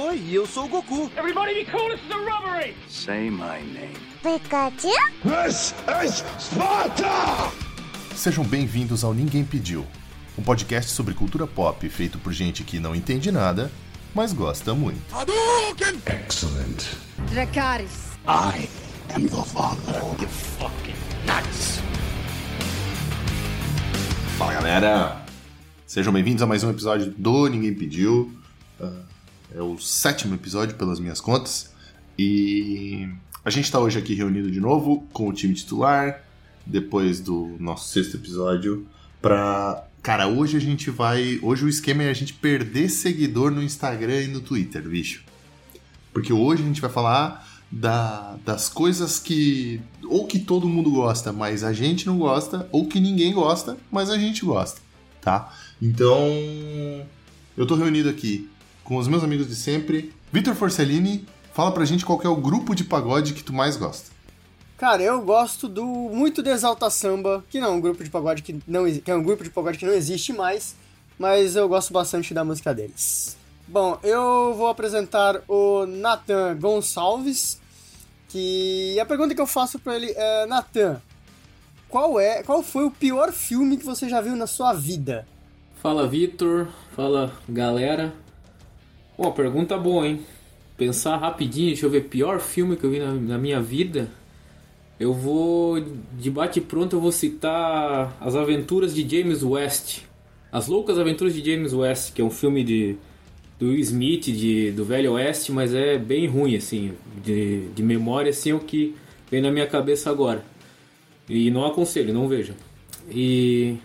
[0.00, 1.10] Oi, eu sou o Goku.
[1.16, 2.72] Everybody be cool, this is a robbery!
[2.88, 3.96] Say my name.
[4.22, 4.92] Pikachu?
[5.24, 5.74] This
[6.04, 7.50] is Sparta!
[8.14, 9.84] Sejam bem-vindos ao Ninguém Pediu,
[10.38, 13.72] um podcast sobre cultura pop feito por gente que não entende nada,
[14.14, 15.02] mas gosta muito.
[15.12, 16.00] Hadouken!
[16.06, 16.96] Excellent.
[17.32, 18.12] Dracarys.
[18.28, 18.68] I
[19.16, 20.00] am your father.
[20.20, 20.94] You fucking
[21.26, 21.80] nuts!
[24.38, 25.26] Fala galera!
[25.88, 28.32] Sejam bem-vindos a mais um episódio do Ninguém Pediu.
[28.80, 29.08] Ah,
[29.54, 31.70] é o sétimo episódio, pelas minhas contas.
[32.18, 33.08] E
[33.44, 36.22] a gente está hoje aqui reunido de novo com o time titular,
[36.66, 38.86] depois do nosso sexto episódio,
[39.22, 39.84] pra.
[40.02, 41.38] Cara, hoje a gente vai.
[41.42, 45.24] Hoje o esquema é a gente perder seguidor no Instagram e no Twitter, bicho.
[46.12, 49.80] Porque hoje a gente vai falar da- das coisas que.
[50.04, 54.08] Ou que todo mundo gosta, mas a gente não gosta, ou que ninguém gosta, mas
[54.10, 54.80] a gente gosta,
[55.20, 55.54] tá?
[55.80, 56.26] Então.
[57.56, 58.48] Eu tô reunido aqui
[58.88, 60.14] com os meus amigos de sempre.
[60.32, 63.76] Vitor Forcellini, fala pra gente qual que é o grupo de pagode que tu mais
[63.76, 64.10] gosta.
[64.78, 68.42] Cara, eu gosto do muito do Exalta Samba, que não é um grupo de pagode
[68.42, 70.74] que não que é um grupo de pagode que não existe mais,
[71.18, 73.36] mas eu gosto bastante da música deles.
[73.66, 77.60] Bom, eu vou apresentar o Nathan Gonçalves,
[78.30, 81.02] que a pergunta que eu faço pra ele é, Nathan,
[81.90, 85.28] qual é, qual foi o pior filme que você já viu na sua vida?
[85.82, 88.14] Fala Vitor, fala galera.
[89.18, 90.20] Uma pergunta boa, hein?
[90.76, 94.08] Pensar rapidinho, deixa eu ver, pior filme que eu vi na, na minha vida.
[94.98, 95.80] Eu vou,
[96.16, 100.02] de bate pronto, eu vou citar As Aventuras de James West.
[100.52, 102.96] As Loucas Aventuras de James West, que é um filme de
[103.58, 106.92] do Smith, de, do Velho Oeste, mas é bem ruim, assim,
[107.24, 108.94] de, de memória, assim, é o que
[109.28, 110.44] vem na minha cabeça agora.
[111.28, 112.54] E não aconselho, não vejam.
[113.10, 113.76] E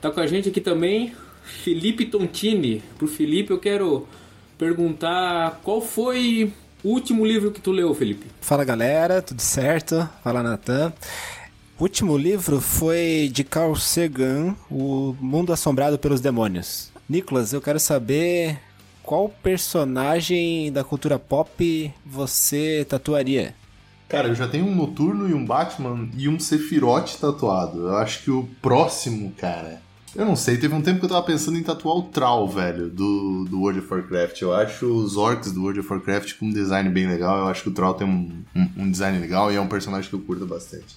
[0.00, 2.82] Tá com a gente aqui também Felipe Tontini.
[2.96, 4.08] Pro Felipe eu quero
[4.60, 6.52] perguntar qual foi
[6.84, 8.26] o último livro que tu leu, Felipe?
[8.42, 10.06] Fala galera, tudo certo?
[10.22, 10.92] Fala Natan.
[11.78, 16.92] O último livro foi de Carl Sagan, O Mundo Assombrado pelos Demônios.
[17.08, 18.58] Nicolas, eu quero saber
[19.02, 23.54] qual personagem da cultura pop você tatuaria?
[24.10, 27.86] Cara, eu já tenho um Noturno e um Batman e um Sephiroth tatuado.
[27.86, 29.80] Eu acho que o próximo, cara.
[30.14, 32.90] Eu não sei, teve um tempo que eu tava pensando em tatuar o Troll, velho,
[32.90, 34.40] do, do World of Warcraft.
[34.42, 37.38] Eu acho os orcs do World of Warcraft com um design bem legal.
[37.38, 40.10] Eu acho que o Troll tem um, um, um design legal e é um personagem
[40.10, 40.96] que eu curto bastante.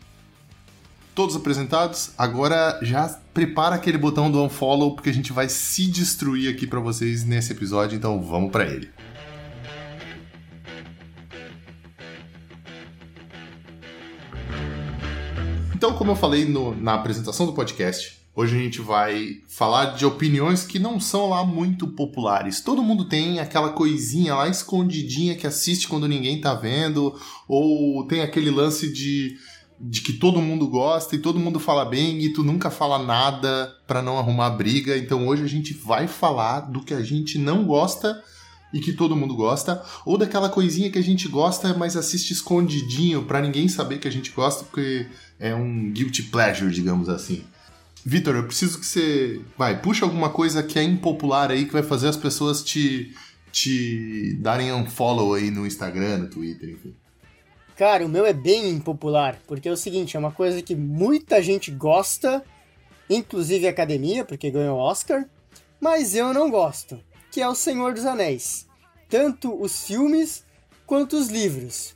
[1.14, 6.52] Todos apresentados, agora já prepara aquele botão do unfollow porque a gente vai se destruir
[6.52, 8.90] aqui pra vocês nesse episódio, então vamos pra ele.
[15.76, 20.06] Então, como eu falei no- na apresentação do podcast, hoje a gente vai falar de
[20.06, 22.62] opiniões que não são lá muito populares.
[22.62, 27.14] Todo mundo tem aquela coisinha lá escondidinha que assiste quando ninguém tá vendo,
[27.48, 29.38] ou tem aquele lance de,
[29.80, 33.72] de que todo mundo gosta e todo mundo fala bem e tu nunca fala nada
[33.86, 34.98] pra não arrumar briga.
[34.98, 38.22] Então hoje a gente vai falar do que a gente não gosta
[38.74, 43.24] e que todo mundo gosta, ou daquela coisinha que a gente gosta, mas assiste escondidinho
[43.24, 45.06] pra ninguém saber que a gente gosta, porque
[45.40, 47.44] é um guilty pleasure, digamos assim.
[48.06, 49.42] Vitor, eu preciso que você.
[49.58, 53.16] Vai, puxa alguma coisa que é impopular aí que vai fazer as pessoas te.
[53.52, 56.96] te darem um follow aí no Instagram, no Twitter, enfim.
[57.78, 61.42] Cara, o meu é bem impopular, porque é o seguinte, é uma coisa que muita
[61.42, 62.44] gente gosta,
[63.10, 65.26] inclusive a academia, porque ganhou Oscar,
[65.80, 67.00] mas eu não gosto,
[67.32, 68.68] que é o Senhor dos Anéis.
[69.10, 70.46] Tanto os filmes
[70.86, 71.96] quanto os livros.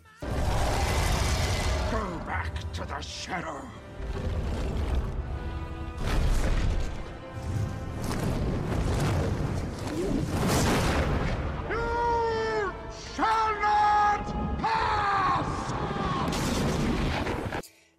[1.91, 3.61] Go back to the shadow.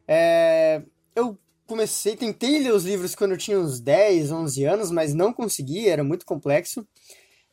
[0.08, 0.82] É,
[1.14, 1.36] eu
[1.66, 5.86] comecei, tentei ler os livros quando eu tinha uns 10, 11 anos, mas não consegui,
[5.86, 6.86] era muito complexo.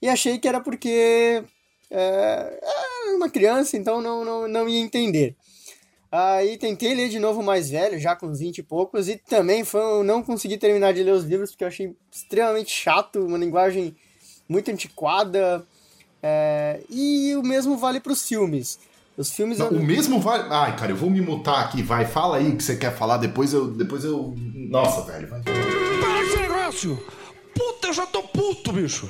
[0.01, 1.43] E achei que era porque
[1.91, 5.35] é, era uma criança, então não, não, não ia entender.
[6.11, 9.65] Aí tentei ler de novo mais velho, já com uns 20 e poucos, e também
[9.65, 13.37] foi, eu não consegui terminar de ler os livros porque eu achei extremamente chato, uma
[13.37, 13.93] linguagem
[14.47, 15.65] muito antiquada.
[16.23, 18.79] é, e o mesmo vale para os filmes.
[19.17, 20.45] Os filmes Não, eu- o mesmo vai.
[20.49, 23.17] Ai, cara, eu vou me mutar aqui, vai, fala aí o que você quer falar,
[23.17, 23.67] depois eu.
[23.71, 24.35] Depois eu.
[24.37, 25.41] Nossa, velho, vai.
[25.41, 27.03] Para esse negócio!
[27.53, 29.09] Puta, eu já tô puto, bicho!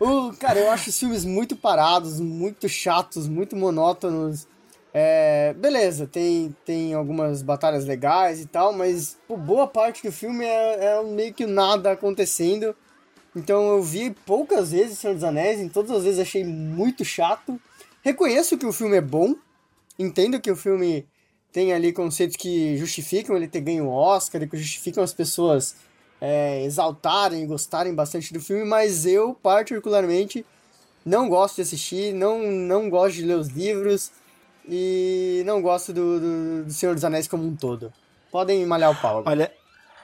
[0.00, 4.46] O, cara, eu acho os filmes muito parados, muito chatos, muito monótonos.
[4.92, 10.44] É, beleza, tem, tem algumas batalhas legais e tal, mas pô, boa parte do filme
[10.44, 12.74] é, é meio que nada acontecendo.
[13.34, 17.60] Então eu vi poucas vezes Senhor dos Anéis, em todas as vezes achei muito chato.
[18.02, 19.34] Reconheço que o filme é bom,
[19.98, 21.06] entendo que o filme
[21.52, 25.76] tem ali conceitos que justificam ele ter ganho o Oscar que justificam as pessoas
[26.20, 30.44] é, exaltarem e gostarem bastante do filme, mas eu, particularmente,
[31.04, 34.10] não gosto de assistir, não, não gosto de ler os livros
[34.68, 37.92] e não gosto do, do, do Senhor dos Anéis como um todo.
[38.30, 39.22] Podem malhar o pau.
[39.26, 39.52] Olha,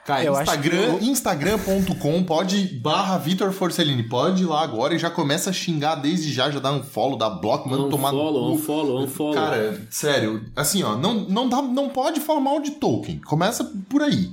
[0.05, 5.11] Cara, Eu Instagram, que instagram.com, pode barra Vitor Forcellini, pode ir lá agora e já
[5.11, 8.49] começa a xingar desde já, já dá um follow, dá bloco, manda tomar no Unfollow,
[8.49, 8.55] cu.
[8.55, 9.35] unfollow, unfollow.
[9.35, 13.19] Cara, sério, assim, ó, não, não, dá, não pode falar mal de Tolkien.
[13.20, 14.32] Começa por aí.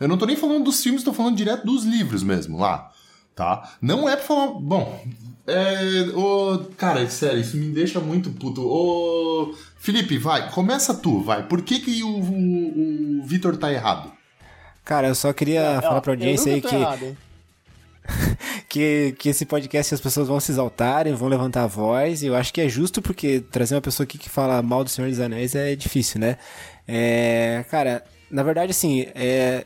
[0.00, 2.90] Eu não tô nem falando dos filmes, tô falando direto dos livros mesmo, lá.
[3.34, 3.76] Tá?
[3.80, 4.48] Não é pra falar.
[4.60, 5.00] Bom.
[5.46, 6.08] É.
[6.14, 8.62] Ô, cara, sério, isso me deixa muito puto.
[8.62, 9.54] Ô.
[9.76, 11.46] Felipe, vai, começa tu, vai.
[11.46, 14.12] Por que, que o, o, o Vitor tá errado?
[14.84, 17.16] Cara, eu só queria falar pra audiência aí que, errado,
[18.68, 22.36] que, que esse podcast as pessoas vão se exaltarem, vão levantar a voz, e eu
[22.36, 25.20] acho que é justo porque trazer uma pessoa aqui que fala mal do Senhor dos
[25.20, 26.36] Anéis é difícil, né?
[26.86, 29.64] É, cara, na verdade, assim, é,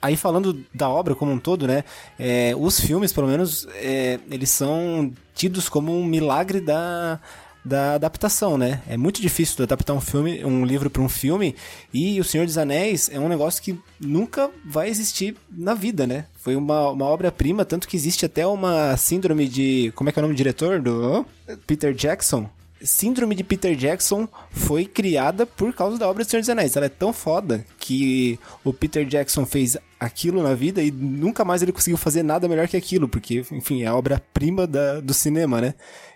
[0.00, 1.84] aí falando da obra como um todo, né?
[2.18, 7.20] é, os filmes, pelo menos, é, eles são tidos como um milagre da,
[7.64, 8.82] da adaptação, né?
[8.88, 11.54] É muito difícil adaptar um filme, um livro para um filme,
[11.92, 16.26] e O Senhor dos Anéis é um negócio que nunca vai existir na vida, né?
[16.36, 19.92] Foi uma, uma obra-prima, tanto que existe até uma síndrome de.
[19.94, 20.80] Como é que é o nome do diretor?
[20.80, 21.26] Do
[21.66, 22.48] Peter Jackson.
[22.82, 26.74] Síndrome de Peter Jackson foi criada por causa da obra do Senhor dos Anéis.
[26.76, 31.60] Ela é tão foda que o Peter Jackson fez aquilo na vida e nunca mais
[31.60, 35.74] ele conseguiu fazer nada melhor que aquilo, porque, enfim, é a obra-prima do cinema, né?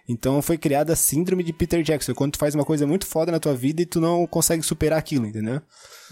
[0.09, 3.33] Então foi criada a síndrome de Peter Jackson, quando tu faz uma coisa muito foda
[3.33, 5.63] na tua vida e tu não consegue superar aquilo, entendeu?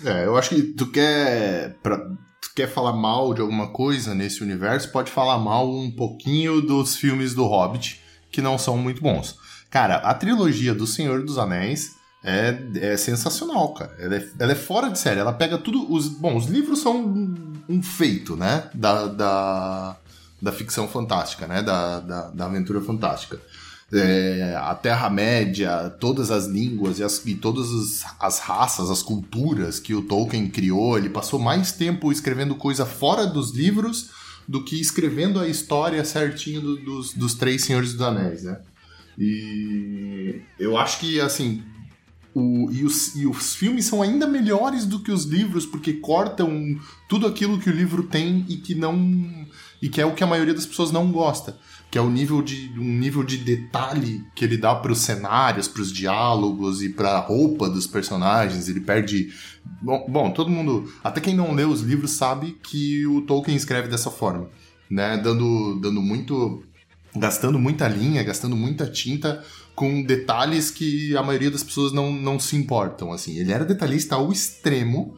[0.04, 1.76] É, eu acho que tu quer.
[1.82, 6.60] Pra, tu quer falar mal de alguma coisa nesse universo, pode falar mal um pouquinho
[6.60, 8.00] dos filmes do Hobbit,
[8.30, 9.36] que não são muito bons.
[9.70, 13.94] Cara, a trilogia do Senhor dos Anéis é, é sensacional, cara.
[13.98, 15.20] Ela é, ela é fora de série.
[15.20, 15.92] Ela pega tudo.
[15.92, 18.70] Os, bom, os livros são um, um feito, né?
[18.74, 19.96] Da, da,
[20.40, 21.62] da ficção fantástica, né?
[21.62, 23.40] Da, da, da aventura fantástica.
[23.94, 29.78] É, a Terra-média, todas as línguas e, as- e todas as, as raças, as culturas
[29.78, 30.96] que o Tolkien criou.
[30.96, 34.10] Ele passou mais tempo escrevendo coisa fora dos livros
[34.48, 38.58] do que escrevendo a história certinho do- dos, dos três Senhores dos Anéis, né?
[39.18, 41.62] E eu acho que, assim,
[42.34, 46.78] o- e, os, e os filmes são ainda melhores do que os livros, porque cortam
[47.08, 49.46] tudo aquilo que o livro tem e que não.
[49.82, 51.58] e que é o que a maioria das pessoas não gosta.
[51.92, 55.68] Que é o nível de, um nível de detalhe que ele dá para os cenários,
[55.68, 58.68] para os diálogos e para a roupa dos personagens.
[58.68, 59.30] Ele perde.
[59.80, 60.90] Bom, bom, todo mundo.
[61.04, 64.48] Até quem não lê os livros sabe que o Tolkien escreve dessa forma,
[64.90, 65.18] né?
[65.18, 66.64] Dando, dando muito
[67.14, 72.38] gastando muita linha, gastando muita tinta com detalhes que a maioria das pessoas não, não
[72.38, 73.38] se importam, assim.
[73.38, 75.14] Ele era detalhista ao extremo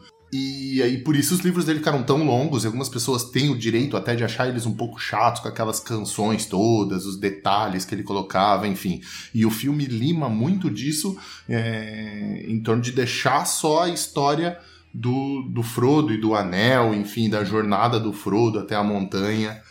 [0.75, 3.57] e aí por isso os livros dele ficaram tão longos e algumas pessoas têm o
[3.57, 7.95] direito até de achar eles um pouco chatos com aquelas canções todas, os detalhes que
[7.95, 9.01] ele colocava, enfim.
[9.33, 11.17] E o filme lima muito disso
[11.47, 14.57] é, em torno de deixar só a história
[14.93, 19.61] do, do Frodo e do Anel, enfim, da jornada do Frodo até a montanha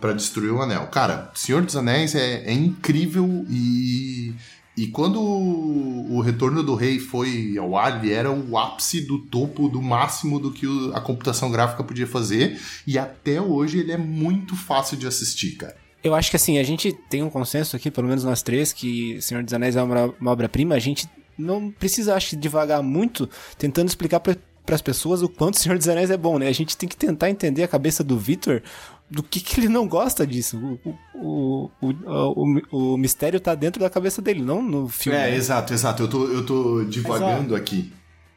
[0.00, 0.86] para destruir o Anel.
[0.88, 4.34] Cara, Senhor dos Anéis é, é incrível e,
[4.78, 9.68] e quando o, Retorno do Rei foi ao ar, ele era o ápice do topo,
[9.68, 14.54] do máximo do que a computação gráfica podia fazer e até hoje ele é muito
[14.54, 15.76] fácil de assistir, cara.
[16.04, 19.20] Eu acho que assim, a gente tem um consenso aqui, pelo menos nós três, que
[19.20, 23.28] Senhor dos Anéis é uma, uma obra-prima, a gente não precisa, acho, que, devagar muito
[23.58, 24.36] tentando explicar para
[24.70, 26.46] as pessoas o quanto Senhor dos Anéis é bom, né?
[26.46, 28.62] A gente tem que tentar entender a cabeça do Victor
[29.10, 30.58] do que, que ele não gosta disso.
[30.84, 35.18] O, o, o, o, o, o mistério tá dentro da cabeça dele, não no filme.
[35.18, 35.36] É, né?
[35.36, 36.02] exato, exato.
[36.02, 37.92] Eu tô, eu tô divagando aqui.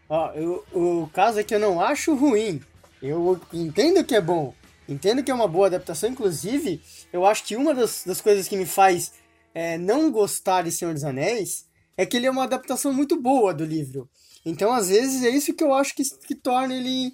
[0.08, 2.62] Ó, eu- o caso é que eu não acho ruim.
[3.02, 4.54] Eu entendo que é bom.
[4.88, 6.10] Entendo que é uma boa adaptação.
[6.10, 6.82] Inclusive,
[7.14, 9.14] eu acho que uma das, das coisas que me faz
[9.54, 11.66] é, não gostar de Senhor dos Anéis
[11.98, 14.10] é que ele é uma adaptação muito boa do livro.
[14.46, 17.14] Então, às vezes, é isso que eu acho que, que torna ele,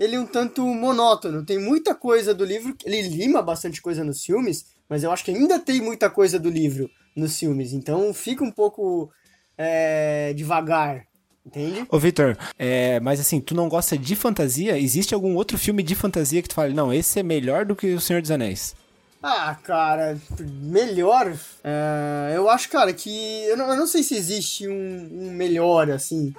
[0.00, 1.44] ele um tanto monótono.
[1.44, 5.30] Tem muita coisa do livro, ele lima bastante coisa nos filmes, mas eu acho que
[5.30, 7.74] ainda tem muita coisa do livro nos filmes.
[7.74, 9.12] Então, fica um pouco
[9.58, 11.04] é, devagar,
[11.44, 11.84] entende?
[11.90, 14.78] Ô, Victor, é, mas assim, tu não gosta de fantasia?
[14.78, 17.92] Existe algum outro filme de fantasia que tu fala, não, esse é melhor do que
[17.92, 18.74] O Senhor dos Anéis?
[19.22, 21.36] Ah, cara, melhor.
[21.62, 23.44] é, eu acho, cara, que.
[23.44, 26.32] Eu não, eu não sei se existe um, um melhor, assim.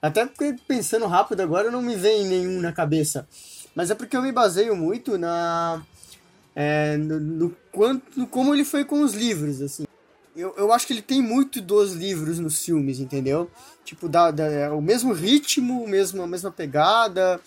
[0.00, 3.26] Até porque pensando rápido agora não me vem nenhum na cabeça.
[3.74, 5.82] Mas é porque eu me baseio muito na.
[6.54, 9.84] é, no, no quanto, no como ele foi com os livros, assim.
[10.36, 13.50] Eu, eu acho que ele tem muito dos livros nos filmes, entendeu?
[13.84, 17.40] Tipo, dá, dá é o mesmo ritmo, mesmo, a mesma pegada.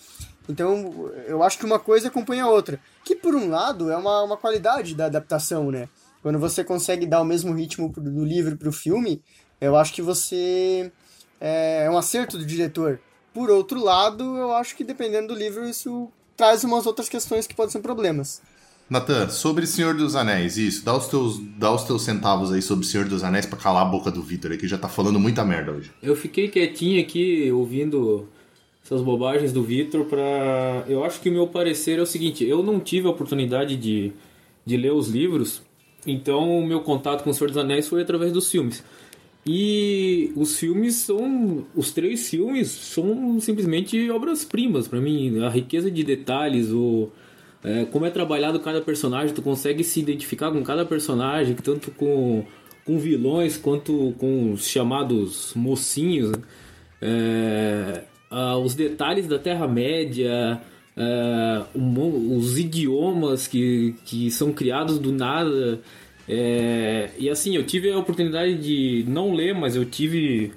[0.48, 2.78] Então, eu acho que uma coisa acompanha a outra.
[3.02, 5.88] Que, por um lado, é uma, uma qualidade da adaptação, né?
[6.20, 9.22] Quando você consegue dar o mesmo ritmo do livro pro filme,
[9.60, 10.92] eu acho que você.
[11.44, 13.00] É, um acerto do diretor.
[13.34, 17.54] Por outro lado, eu acho que dependendo do livro, isso traz umas outras questões que
[17.54, 18.40] podem ser problemas.
[18.88, 22.86] Natan, sobre Senhor dos Anéis, isso, dá os teus, dá os teus centavos aí sobre
[22.86, 25.44] Senhor dos Anéis pra calar a boca do Vitor aí, que já tá falando muita
[25.44, 25.90] merda hoje.
[26.00, 28.28] Eu fiquei quietinho aqui ouvindo
[28.84, 30.84] essas bobagens do Vitor pra.
[30.86, 34.12] Eu acho que o meu parecer é o seguinte: eu não tive a oportunidade de,
[34.64, 35.62] de ler os livros,
[36.06, 38.84] então o meu contato com o Senhor dos Anéis foi através dos filmes.
[39.44, 41.64] E os filmes são.
[41.74, 45.42] Os três filmes são simplesmente obras-primas para mim.
[45.42, 47.10] A riqueza de detalhes, o.
[47.64, 52.44] É, como é trabalhado cada personagem, tu consegue se identificar com cada personagem, tanto com,
[52.84, 56.30] com vilões quanto com os chamados mocinhos.
[56.32, 56.38] Né?
[57.00, 58.02] É,
[58.62, 60.60] os detalhes da Terra-média,
[60.96, 65.80] é, os idiomas que, que são criados do nada.
[66.28, 70.52] É, e assim, eu tive a oportunidade de não ler, mas eu tive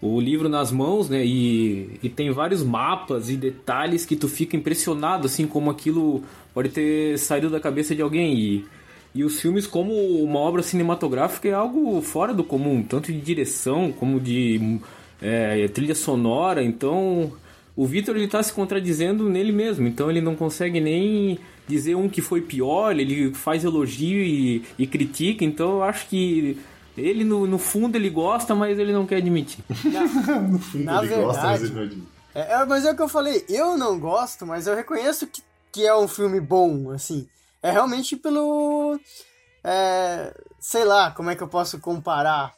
[0.00, 1.24] o livro nas mãos, né?
[1.24, 6.22] E, e tem vários mapas e detalhes que tu fica impressionado, assim, como aquilo
[6.54, 8.38] pode ter saído da cabeça de alguém.
[8.38, 8.64] E,
[9.14, 13.90] e os filmes, como uma obra cinematográfica, é algo fora do comum, tanto de direção
[13.92, 14.78] como de
[15.20, 16.62] é, trilha sonora.
[16.62, 17.32] Então,
[17.74, 22.08] o Vitor ele tá se contradizendo nele mesmo, então ele não consegue nem dizer um
[22.08, 26.58] que foi pior, ele faz elogio e, e critica, então eu acho que
[26.96, 29.62] ele no, no fundo ele gosta, mas ele não quer admitir.
[29.84, 32.08] Na, no fundo na ele verdade, gosta, mas ele não admite.
[32.34, 35.42] É, é, mas é o que eu falei, eu não gosto, mas eu reconheço que,
[35.72, 37.28] que é um filme bom, assim.
[37.62, 38.98] É realmente pelo.
[39.64, 42.54] É, sei lá, como é que eu posso comparar?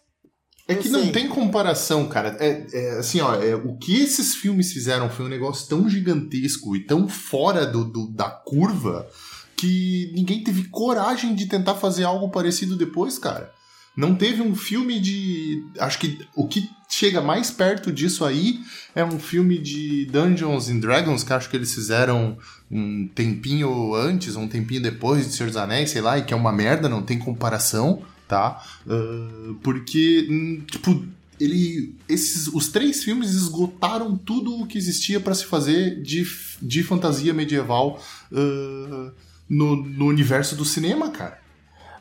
[0.70, 2.36] É que não tem comparação, cara.
[2.38, 6.76] É, é assim, ó, é, o que esses filmes fizeram foi um negócio tão gigantesco
[6.76, 9.08] e tão fora do, do, da curva
[9.56, 13.52] que ninguém teve coragem de tentar fazer algo parecido depois, cara.
[13.96, 15.62] Não teve um filme de.
[15.78, 18.60] Acho que o que chega mais perto disso aí
[18.94, 22.38] é um filme de Dungeons and Dragons, que acho que eles fizeram
[22.70, 26.36] um tempinho antes, um tempinho depois de Senhor dos Anéis, sei lá, e que é
[26.36, 28.64] uma merda, não tem comparação tá?
[28.86, 31.04] Uh, porque, hum, tipo,
[31.40, 36.24] ele, esses, os três filmes esgotaram tudo o que existia para se fazer de,
[36.62, 39.10] de fantasia medieval uh,
[39.48, 41.40] no, no universo do cinema, cara.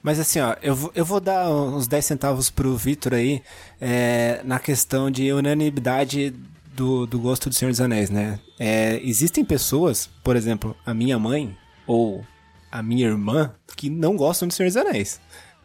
[0.04, 3.42] Mas assim, ó, eu eu vou dar uns 10 centavos pro Vitor aí
[3.82, 6.34] é, na questão de unanimidade
[6.74, 8.40] do, do gosto do Senhor dos Anéis, né?
[8.58, 12.24] É, existem pessoas, por exemplo, a minha mãe ou
[12.72, 15.20] a minha irmã, que não gostam de Senhor dos Anéis,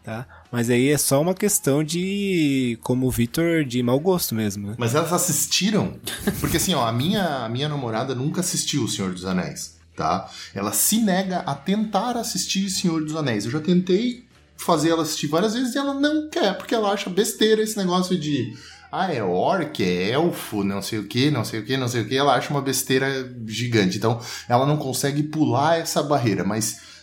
[0.04, 0.26] tá?
[0.52, 4.74] Mas aí é só uma questão de, como o Victor, de mau gosto mesmo, né?
[4.78, 5.94] Mas elas assistiram?
[6.38, 10.30] Porque assim, ó, a minha, a minha namorada nunca assistiu O Senhor dos Anéis, tá?
[10.54, 13.46] Ela se nega a tentar assistir Senhor dos Anéis.
[13.46, 14.24] Eu já tentei
[14.56, 18.16] fazer ela assistir várias vezes e ela não quer, porque ela acha besteira esse negócio
[18.18, 18.54] de
[18.92, 22.02] ah, é orc, é elfo, não sei o que, não sei o que, não sei
[22.02, 23.96] o que, ela acha uma besteira gigante.
[23.96, 26.93] Então, ela não consegue pular essa barreira, mas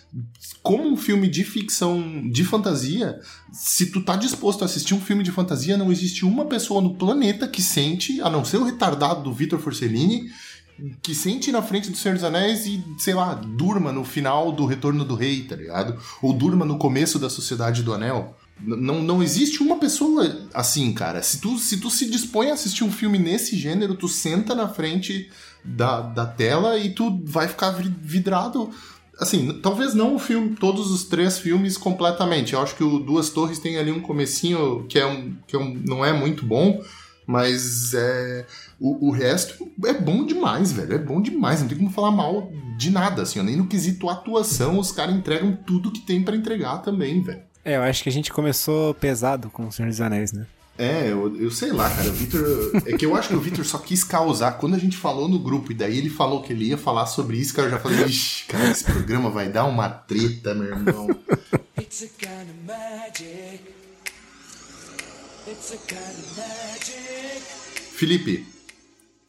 [0.61, 3.19] como um filme de ficção, de fantasia,
[3.51, 6.95] se tu tá disposto a assistir um filme de fantasia, não existe uma pessoa no
[6.95, 10.29] planeta que sente, a não ser o retardado do Vitor Forcellini,
[11.01, 14.65] que sente na frente do Senhor dos Anéis e, sei lá, durma no final do
[14.65, 15.97] Retorno do Rei, tá ligado?
[16.21, 18.35] Ou durma no começo da Sociedade do Anel.
[18.59, 21.21] Não, não existe uma pessoa assim, cara.
[21.23, 24.67] Se tu, se tu se dispõe a assistir um filme nesse gênero, tu senta na
[24.67, 25.29] frente
[25.63, 28.69] da, da tela e tu vai ficar vidrado
[29.21, 32.53] assim, talvez não o filme, todos os três filmes completamente.
[32.53, 35.59] Eu acho que o Duas Torres tem ali um comecinho que é um, que é
[35.59, 36.83] um, não é muito bom,
[37.27, 38.45] mas é
[38.79, 40.95] o, o resto é bom demais, velho.
[40.95, 43.41] É bom demais, não tem como falar mal de nada, assim.
[43.43, 47.43] Nem no quesito atuação, os caras entregam tudo que tem para entregar também, velho.
[47.63, 50.47] É, eu acho que a gente começou pesado com o Senhor dos Anéis, né?
[50.81, 52.09] É, eu, eu sei lá, cara.
[52.09, 52.71] O Victor.
[52.87, 54.53] É que eu acho que o Victor só quis causar.
[54.53, 57.37] Quando a gente falou no grupo e daí ele falou que ele ia falar sobre
[57.37, 61.07] isso, cara, eu já falei, ixi, cara, esse programa vai dar uma treta, meu irmão.
[61.79, 63.61] It's a kind of magic.
[65.47, 67.41] It's a kind of magic.
[67.91, 68.47] Felipe,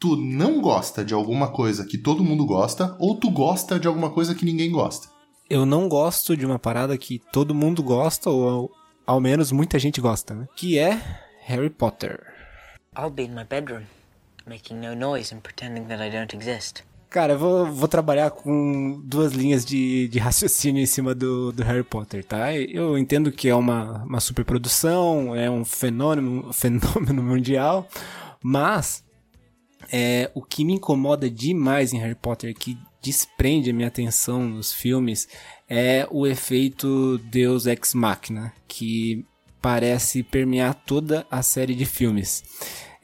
[0.00, 4.09] tu não gosta de alguma coisa que todo mundo gosta ou tu gosta de alguma
[4.09, 5.09] coisa que ninguém gosta?
[5.50, 8.71] Eu não gosto de uma parada que todo mundo gosta ou
[9.06, 10.49] ao menos muita gente gosta, né?
[10.56, 12.32] Que é Harry Potter.
[12.96, 13.87] I'll be in my bedroom,
[14.46, 16.84] making no noise and pretending that I don't exist.
[17.11, 21.62] Cara, eu vou, vou trabalhar com duas linhas de, de raciocínio em cima do, do
[21.62, 22.54] Harry Potter, tá?
[22.56, 27.87] Eu entendo que é uma, uma superprodução, é um fenômeno, fenômeno mundial,
[28.42, 29.04] mas
[29.92, 34.72] é, o que me incomoda demais em Harry Potter, que desprende a minha atenção nos
[34.72, 35.28] filmes,
[35.68, 39.26] é o efeito Deus Ex Machina, que
[39.62, 42.42] parece permear toda a série de filmes.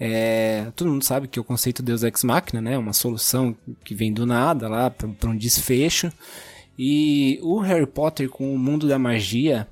[0.00, 4.12] É, todo mundo sabe que o conceito Deus Ex Machina, né, uma solução que vem
[4.12, 6.12] do nada lá para um desfecho.
[6.79, 9.67] E o Harry Potter com o mundo da magia,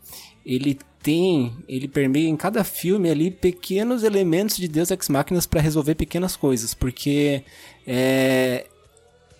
[0.44, 5.60] ele tem, ele permeia em cada filme ali pequenos elementos de Deus Ex Machina para
[5.60, 7.44] resolver pequenas coisas, porque
[7.86, 8.66] é,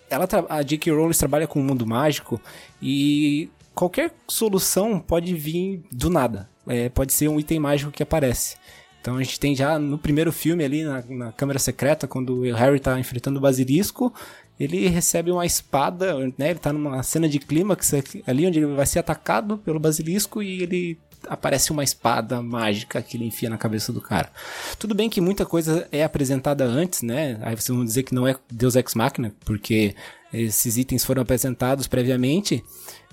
[0.09, 0.93] ela a J.K.
[0.93, 2.39] Rowling trabalha com o mundo mágico
[2.81, 6.49] e qualquer solução pode vir do nada.
[6.67, 8.57] É, pode ser um item mágico que aparece.
[9.01, 12.53] Então a gente tem já no primeiro filme ali, na, na câmera secreta, quando o
[12.53, 14.13] Harry tá enfrentando o basilisco,
[14.59, 16.49] ele recebe uma espada, né?
[16.49, 17.93] Ele tá numa cena de clímax
[18.25, 23.17] ali onde ele vai ser atacado pelo basilisco e ele aparece uma espada mágica que
[23.17, 24.31] ele enfia na cabeça do cara.
[24.79, 27.39] Tudo bem que muita coisa é apresentada antes, né?
[27.41, 29.95] Aí vocês vão dizer que não é Deus Ex Machina, porque
[30.33, 32.63] esses itens foram apresentados previamente,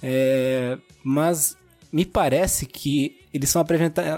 [0.03, 0.79] é...
[1.03, 1.57] mas
[1.93, 3.61] me parece que eles são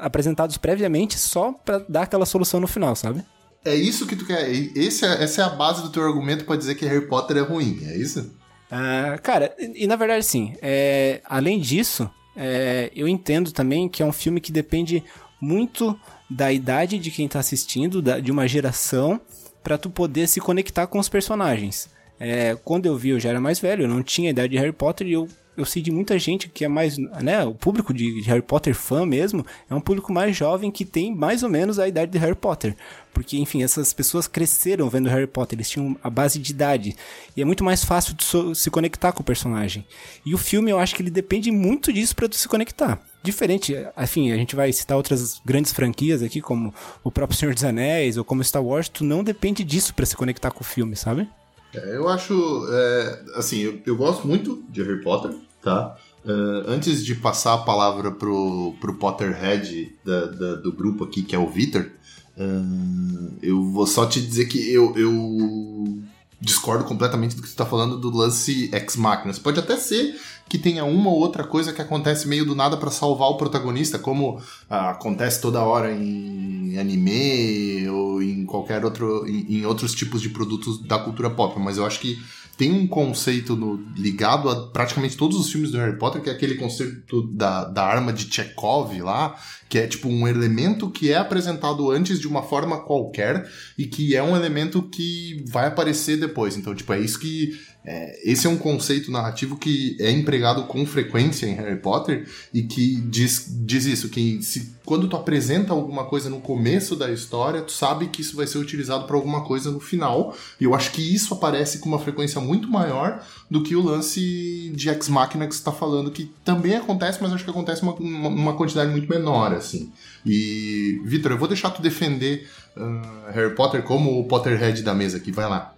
[0.02, 3.24] apresentados previamente só para dar aquela solução no final, sabe?
[3.64, 4.48] É isso que tu quer.
[4.50, 7.40] Esse é, essa é a base do teu argumento para dizer que Harry Potter é
[7.40, 8.30] ruim, é isso?
[8.70, 10.54] Ah, cara, e, e, na verdade sim.
[10.60, 15.02] É, além disso, é, eu entendo também que é um filme que depende
[15.40, 19.20] muito da idade de quem tá assistindo, da, de uma geração,
[19.62, 21.88] para tu poder se conectar com os personagens.
[22.20, 24.58] É, quando eu vi, eu já era mais velho, eu não tinha a idade de
[24.58, 27.92] Harry Potter e eu eu sei de muita gente que é mais, né, o público
[27.94, 31.78] de, Harry Potter fã mesmo, é um público mais jovem que tem mais ou menos
[31.78, 32.76] a idade de Harry Potter.
[33.12, 36.94] Porque, enfim, essas pessoas cresceram vendo Harry Potter, eles tinham a base de idade.
[37.34, 39.86] E é muito mais fácil de so se conectar com o personagem.
[40.24, 43.00] E o filme, eu acho que ele depende muito disso para tu se conectar.
[43.22, 47.64] Diferente, enfim, a gente vai citar outras grandes franquias aqui, como o próprio Senhor dos
[47.64, 50.94] Anéis ou como Star Wars, tu não depende disso para se conectar com o filme,
[50.94, 51.28] sabe?
[51.74, 55.32] É, eu acho, é, assim, eu, eu, gosto muito de Harry Potter,
[55.66, 55.96] tá?
[56.24, 61.34] Uh, antes de passar a palavra pro, pro Potterhead da, da, do grupo aqui, que
[61.34, 61.90] é o Vitor,
[62.36, 65.98] uh, eu vou só te dizer que eu, eu
[66.40, 69.34] discordo completamente do que você está falando do lance Ex Machina.
[69.42, 70.16] Pode até ser
[70.48, 73.98] que tenha uma ou outra coisa que acontece meio do nada para salvar o protagonista,
[73.98, 80.22] como ah, acontece toda hora em anime ou em qualquer outro em, em, outros tipos
[80.22, 82.16] de produtos da cultura pop, mas eu acho que
[82.56, 86.32] tem um conceito no, ligado a praticamente todos os filmes do Harry Potter, que é
[86.32, 89.38] aquele conceito da, da arma de Chekhov lá,
[89.68, 94.16] que é tipo um elemento que é apresentado antes de uma forma qualquer e que
[94.16, 96.56] é um elemento que vai aparecer depois.
[96.56, 100.84] Então, tipo, é isso que é, esse é um conceito narrativo que é empregado com
[100.84, 106.04] frequência em Harry Potter e que diz, diz isso, que se, quando tu apresenta alguma
[106.04, 109.70] coisa no começo da história, tu sabe que isso vai ser utilizado para alguma coisa
[109.70, 110.36] no final.
[110.60, 114.72] E eu acho que isso aparece com uma frequência muito maior do que o lance
[114.74, 117.94] de Ex Machina que você está falando, que também acontece, mas acho que acontece uma,
[117.94, 119.92] uma, quantidade muito menor, assim.
[120.24, 125.18] E, Vitor, eu vou deixar tu defender uh, Harry Potter como o Potterhead da mesa
[125.18, 125.75] aqui, vai lá.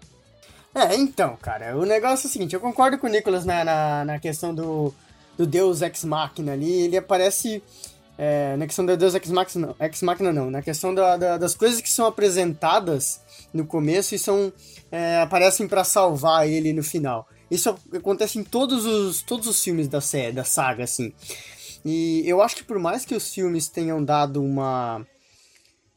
[0.79, 4.05] É, então, cara, o negócio é o seguinte, eu concordo com o Nicolas na, na,
[4.05, 4.95] na questão do,
[5.37, 7.63] do Deus Ex Machina ali, ele aparece...
[8.17, 11.55] É, na questão do Deus Ex Machina, Ex Machina não, na questão da, da, das
[11.55, 13.21] coisas que são apresentadas
[13.53, 14.53] no começo e são
[14.91, 17.29] é, aparecem para salvar ele no final.
[17.49, 21.13] Isso acontece em todos os, todos os filmes da série, da saga, assim.
[21.85, 25.07] E eu acho que por mais que os filmes tenham dado uma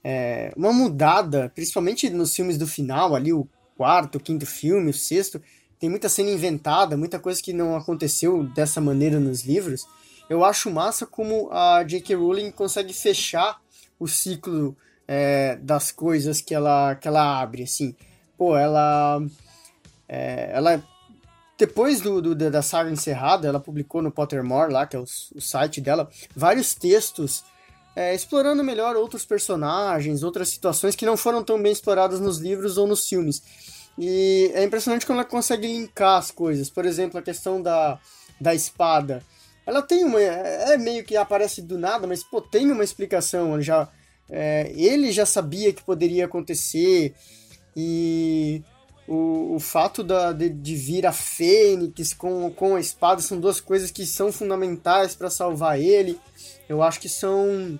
[0.04, 3.48] é, uma mudada, principalmente nos filmes do final, ali o
[3.82, 5.42] quarto, quinto filme, o sexto,
[5.80, 9.88] tem muita cena inventada, muita coisa que não aconteceu dessa maneira nos livros.
[10.30, 12.16] Eu acho massa como a J.K.
[12.16, 13.60] Rowling consegue fechar
[14.00, 17.96] o ciclo é, das coisas que ela, que ela abre, assim.
[18.38, 19.20] Pô, ela...
[20.08, 20.84] É, ela
[21.58, 25.42] depois do, do, da saga encerrada, ela publicou no Pottermore, lá, que é o, o
[25.42, 27.44] site dela, vários textos
[27.96, 32.78] é, explorando melhor outros personagens, outras situações que não foram tão bem exploradas nos livros
[32.78, 33.42] ou nos filmes.
[33.98, 36.70] E é impressionante como ela consegue linkar as coisas.
[36.70, 38.00] Por exemplo, a questão da,
[38.40, 39.24] da espada.
[39.66, 40.20] Ela tem uma.
[40.20, 43.62] É meio que aparece do nada, mas pô, tem uma explicação.
[43.62, 43.90] Já,
[44.30, 47.14] é, ele já sabia que poderia acontecer.
[47.76, 48.64] E
[49.08, 53.60] o, o fato da, de, de vir a Fênix com, com a espada são duas
[53.60, 56.20] coisas que são fundamentais para salvar ele.
[56.70, 57.80] Eu acho que são,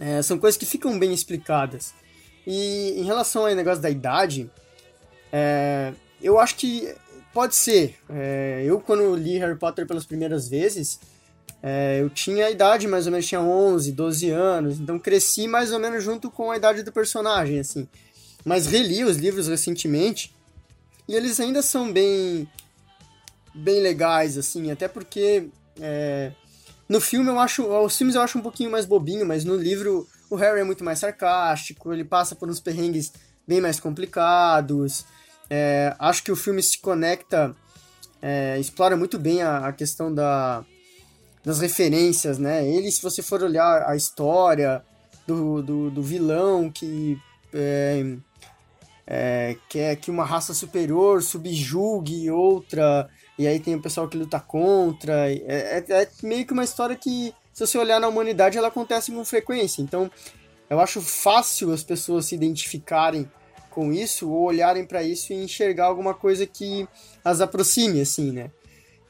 [0.00, 1.94] é, são coisas que ficam bem explicadas.
[2.46, 4.50] E em relação ao negócio da idade,
[5.32, 6.92] é, eu acho que
[7.32, 7.96] pode ser.
[8.08, 10.98] É, eu, quando li Harry Potter pelas primeiras vezes,
[11.62, 15.72] é, eu tinha a idade mais ou menos, tinha 11, 12 anos, então cresci mais
[15.72, 17.86] ou menos junto com a idade do personagem, assim.
[18.44, 20.34] Mas reli os livros recentemente
[21.08, 22.48] e eles ainda são bem
[23.52, 25.48] bem legais, assim, até porque
[25.80, 26.30] é,
[26.88, 30.08] no filme eu acho, os filmes eu acho um pouquinho mais bobinho, mas no livro
[30.30, 33.12] o Harry é muito mais sarcástico, ele passa por uns perrengues
[33.46, 35.04] bem mais complicados.
[35.48, 37.54] É, acho que o filme se conecta,
[38.22, 40.64] é, explora muito bem a, a questão da,
[41.44, 42.64] das referências, né?
[42.64, 44.84] Ele, se você for olhar a história
[45.26, 47.18] do, do, do vilão que
[47.52, 48.16] é,
[49.12, 54.38] é, quer que uma raça superior subjugue outra, e aí tem o pessoal que luta
[54.38, 55.28] contra.
[55.32, 59.10] É, é, é, meio que uma história que, se você olhar na humanidade, ela acontece
[59.10, 59.82] com frequência.
[59.82, 60.08] Então,
[60.70, 63.28] eu acho fácil as pessoas se identificarem
[63.68, 66.86] com isso, ou olharem para isso e enxergar alguma coisa que
[67.24, 68.52] as aproxime, assim, né?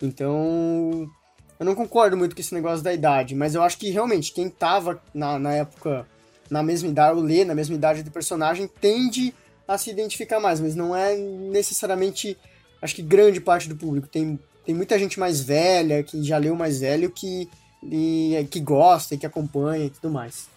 [0.01, 1.11] Então,
[1.59, 4.49] eu não concordo muito com esse negócio da idade, mas eu acho que realmente quem
[4.49, 6.07] tava na, na época,
[6.49, 9.35] na mesma idade, ou lê na mesma idade do personagem, tende
[9.71, 12.37] a se identificar mais, mas não é necessariamente,
[12.83, 14.09] acho que grande parte do público.
[14.09, 17.49] Tem, tem muita gente mais velha, que já leu mais velho, que,
[17.85, 20.49] e, que gosta e que acompanha e tudo mais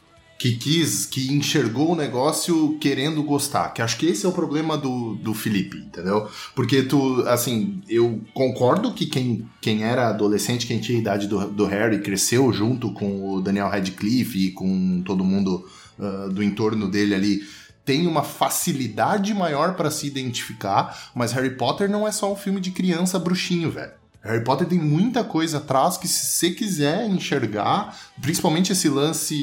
[0.44, 3.70] que quis, que enxergou o negócio querendo gostar.
[3.70, 6.28] Que acho que esse é o problema do, do Felipe, entendeu?
[6.54, 11.48] Porque tu, assim, eu concordo que quem, quem era adolescente, quem tinha a idade do,
[11.48, 15.66] do Harry, cresceu junto com o Daniel Radcliffe e com todo mundo
[15.98, 17.42] uh, do entorno dele ali
[17.86, 22.62] tem uma facilidade maior para se identificar, mas Harry Potter não é só um filme
[22.62, 23.92] de criança bruxinho, velho.
[24.24, 29.36] Harry Potter tem muita coisa atrás que, se você quiser enxergar, principalmente esse lance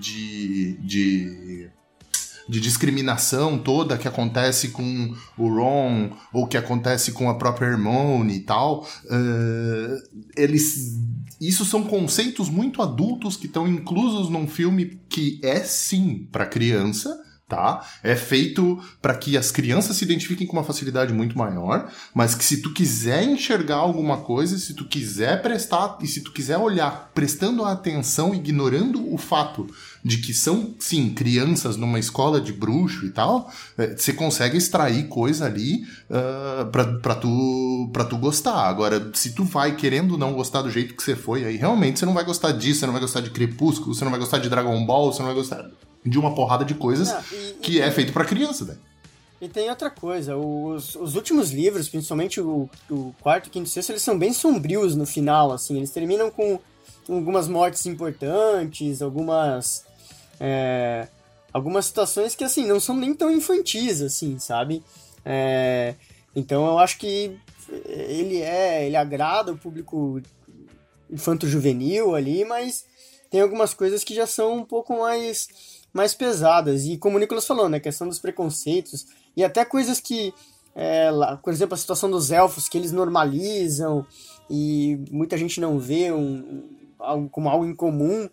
[0.00, 1.70] de, de,
[2.48, 8.34] de discriminação toda que acontece com o Ron ou que acontece com a própria Hermione
[8.34, 10.98] e tal, uh, eles
[11.40, 17.22] isso são conceitos muito adultos que estão inclusos num filme que é sim para criança,
[17.48, 17.86] tá?
[18.02, 22.44] É feito para que as crianças se identifiquem com uma facilidade muito maior, mas que
[22.44, 27.12] se tu quiser enxergar alguma coisa, se tu quiser prestar e se tu quiser olhar
[27.14, 29.66] prestando atenção, ignorando o fato
[30.04, 35.08] de que são, sim, crianças numa escola de bruxo e tal, é, você consegue extrair
[35.08, 38.68] coisa ali uh, pra, pra, tu, pra tu gostar.
[38.68, 42.06] Agora, se tu vai querendo não gostar do jeito que você foi, aí realmente você
[42.06, 44.48] não vai gostar disso, você não vai gostar de Crepúsculo, você não vai gostar de
[44.48, 45.68] Dragon Ball, você não vai gostar
[46.06, 48.78] de uma porrada de coisas não, e, que e, é feito para criança, velho.
[49.40, 53.90] E tem outra coisa, os, os últimos livros, principalmente o, o quarto, quinto e sexto,
[53.90, 56.58] eles são bem sombrios no final, assim, eles terminam com
[57.08, 59.84] algumas mortes importantes, algumas
[60.40, 61.08] é,
[61.52, 64.82] algumas situações que, assim, não são nem tão infantis, assim, sabe?
[65.24, 65.94] É,
[66.34, 67.38] então eu acho que
[67.68, 70.20] ele é, ele agrada o público
[71.10, 72.84] infanto-juvenil ali, mas
[73.30, 75.48] tem algumas coisas que já são um pouco mais
[75.96, 76.84] mais pesadas.
[76.84, 79.06] E como o Nicolas falou, né, a questão dos preconceitos
[79.36, 80.32] e até coisas que,
[80.74, 84.06] é, lá, por exemplo, a situação dos elfos, que eles normalizam
[84.48, 86.62] e muita gente não vê um,
[86.98, 88.28] algo, como algo incomum,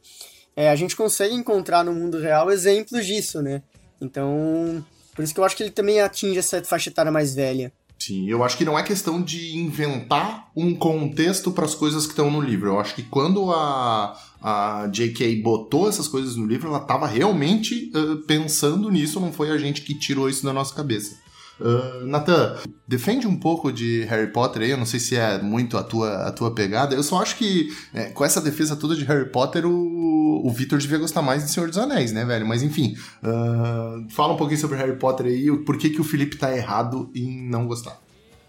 [0.55, 3.63] é, a gente consegue encontrar no mundo real exemplos disso, né?
[3.99, 7.71] Então, por isso que eu acho que ele também atinge essa faixa etária mais velha.
[7.97, 12.11] Sim, eu acho que não é questão de inventar um contexto para as coisas que
[12.11, 12.71] estão no livro.
[12.71, 15.41] Eu acho que quando a, a J.K.
[15.41, 19.81] botou essas coisas no livro, ela estava realmente uh, pensando nisso, não foi a gente
[19.81, 21.15] que tirou isso da nossa cabeça.
[21.61, 25.77] Uh, Nathan, defende um pouco de Harry Potter aí, eu não sei se é muito
[25.77, 26.93] a tua, a tua pegada.
[26.93, 30.77] Eu só acho que é, com essa defesa toda de Harry Potter, o, o Victor
[30.77, 32.45] devia gostar mais de Senhor dos Anéis, né, velho?
[32.45, 36.35] Mas enfim, uh, fala um pouquinho sobre Harry Potter aí, por que, que o Felipe
[36.35, 37.97] tá errado em não gostar.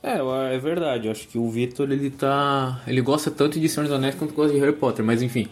[0.03, 0.19] É,
[0.55, 2.83] é verdade, eu acho que o Victor ele tá.
[2.87, 5.49] ele gosta tanto de Senhor dos Anéis quanto gosta de Harry Potter, mas enfim.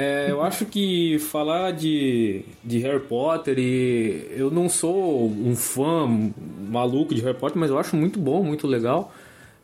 [0.00, 6.08] É, eu acho que falar de, de Harry Potter e eu não sou um fã
[6.70, 9.12] maluco de Harry Potter, mas eu acho muito bom, muito legal.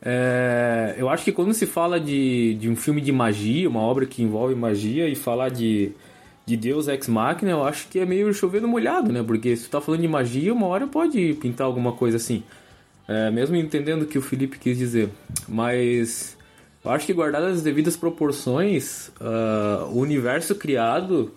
[0.02, 4.06] É, eu acho que quando se fala de, de um filme de magia, uma obra
[4.06, 5.92] que envolve magia, e falar de,
[6.44, 9.22] de Deus Ex Machina, eu acho que é meio chovendo molhado, né?
[9.22, 12.42] Porque se tu tá falando de magia, uma hora pode pintar alguma coisa assim.
[13.06, 15.10] É, mesmo entendendo o que o Felipe quis dizer.
[15.48, 16.36] Mas
[16.84, 21.32] eu acho que guardadas as devidas proporções, uh, o universo criado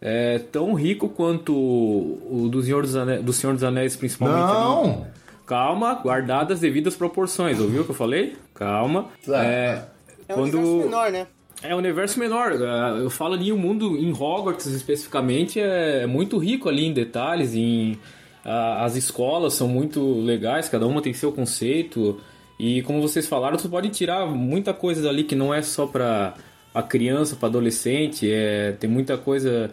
[0.00, 4.52] é tão rico quanto o do Senhor dos Anéis, do Senhor dos Anéis principalmente.
[4.52, 4.84] Não!
[4.84, 5.20] Ali.
[5.46, 7.58] Calma, guardadas as devidas proporções.
[7.58, 8.36] Ouviu o que eu falei?
[8.54, 9.08] Calma.
[9.28, 9.82] É,
[10.28, 10.58] é quando...
[10.58, 11.26] um universo menor, né?
[11.62, 12.52] É um universo menor.
[12.62, 17.54] Ah, eu falo ali o mundo em Hogwarts especificamente é muito rico ali em detalhes,
[17.54, 17.98] em
[18.44, 22.18] as escolas são muito legais, cada uma tem seu conceito.
[22.60, 26.34] E como vocês falaram, tu pode tirar muita coisa dali que não é só pra
[26.74, 29.70] a criança, pra adolescente, é, tem muita coisa,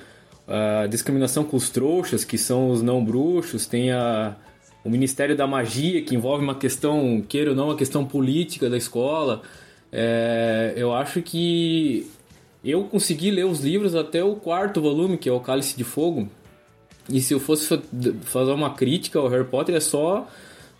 [0.47, 4.37] a discriminação com os trouxas, que são os não bruxos, tem a,
[4.85, 8.77] o Ministério da Magia, que envolve uma questão, queira ou não, uma questão política da
[8.77, 9.41] escola.
[9.91, 12.09] É, eu acho que
[12.63, 16.29] eu consegui ler os livros até o quarto volume, que é o Cálice de Fogo.
[17.09, 17.81] E se eu fosse
[18.21, 20.25] fazer uma crítica ao Harry Potter, é só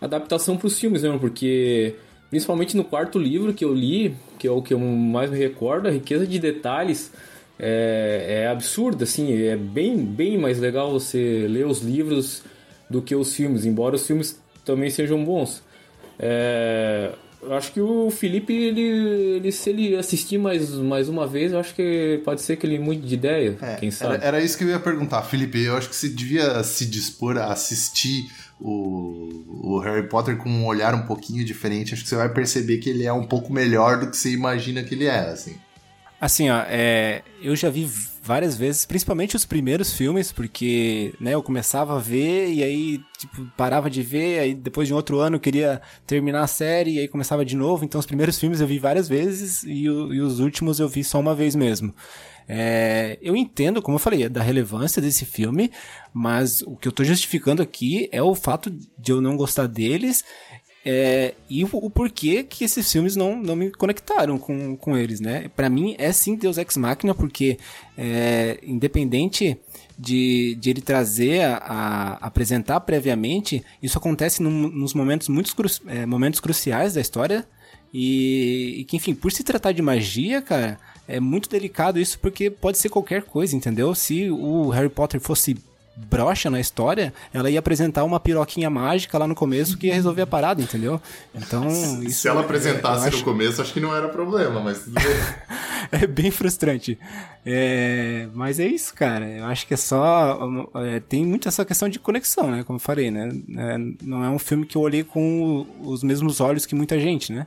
[0.00, 1.94] adaptação para os filmes mesmo, porque
[2.30, 5.88] principalmente no quarto livro que eu li, que é o que eu mais me recordo,
[5.88, 7.12] a riqueza de detalhes
[7.58, 12.42] é, é absurda, assim, é bem, bem mais legal você ler os livros
[12.88, 15.62] do que os filmes, embora os filmes também sejam bons.
[16.18, 21.52] É, eu acho que o Felipe, ele, ele, se ele assistir mais, mais uma vez,
[21.52, 24.14] eu acho que pode ser que ele mude de ideia, É, quem sabe.
[24.14, 25.62] Era, era isso que eu ia perguntar, Felipe.
[25.62, 28.28] Eu acho que você devia se dispor a assistir
[28.60, 31.94] o, o Harry Potter com um olhar um pouquinho diferente.
[31.94, 34.82] Acho que você vai perceber que ele é um pouco melhor do que você imagina
[34.82, 35.56] que ele é, assim.
[36.20, 37.88] Assim, ó, é, eu já vi
[38.28, 43.46] várias vezes, principalmente os primeiros filmes, porque, né, eu começava a ver e aí, tipo,
[43.56, 46.98] parava de ver, aí depois de um outro ano eu queria terminar a série e
[46.98, 47.84] aí começava de novo.
[47.84, 51.20] Então os primeiros filmes eu vi várias vezes e, e os últimos eu vi só
[51.20, 51.94] uma vez mesmo.
[52.48, 55.70] É, eu entendo, como eu falei, da relevância desse filme,
[56.14, 60.24] mas o que eu tô justificando aqui é o fato de eu não gostar deles
[60.84, 65.20] é, e o, o porquê que esses filmes não, não me conectaram com, com eles,
[65.20, 65.50] né?
[65.54, 67.58] Pra mim é sim Deus Ex Machina, porque
[67.98, 69.58] é, independente
[69.98, 75.68] de, de ele trazer a, a- apresentar previamente, isso acontece num- nos momentos muito cru,
[75.86, 77.46] é, momentos cruciais da história
[77.92, 82.50] e, e que, enfim, por se tratar de magia, cara, é muito delicado isso porque
[82.50, 83.94] pode ser qualquer coisa, entendeu?
[83.94, 85.56] Se o Harry Potter fosse
[86.08, 90.22] brocha na história, ela ia apresentar uma piroquinha mágica lá no começo que ia resolver
[90.22, 91.00] a parada, entendeu?
[91.34, 91.68] Então,
[92.08, 94.94] Se ela é- apresentasse eu acho- no começo, acho que não era problema, mas tudo
[94.94, 95.04] bem.
[95.90, 96.96] é bem frustrante.
[97.44, 99.26] É, mas é isso, cara.
[99.28, 100.38] Eu acho que é só.
[100.76, 102.62] é, tem muito essa questão de conexão, né?
[102.62, 103.30] Como eu falei, né?
[103.56, 107.32] É, não é um filme que eu olhei com os mesmos olhos que muita gente,
[107.32, 107.46] né?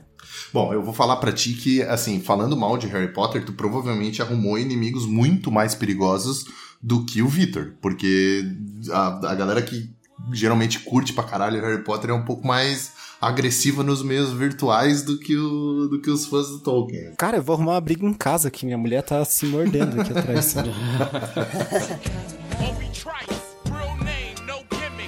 [0.52, 4.22] Bom, eu vou falar pra ti que, assim, falando mal de Harry Potter, tu provavelmente
[4.22, 6.44] arrumou inimigos muito mais perigosos
[6.82, 7.74] do que o Victor.
[7.80, 8.44] Porque
[8.90, 9.90] a, a galera que
[10.32, 15.18] geralmente curte pra caralho Harry Potter é um pouco mais agressiva nos meios virtuais do
[15.18, 17.14] que, o, do que os fãs do Tolkien.
[17.16, 18.66] Cara, eu vou arrumar uma briga em casa aqui.
[18.66, 20.56] Minha mulher tá se mordendo aqui atrás.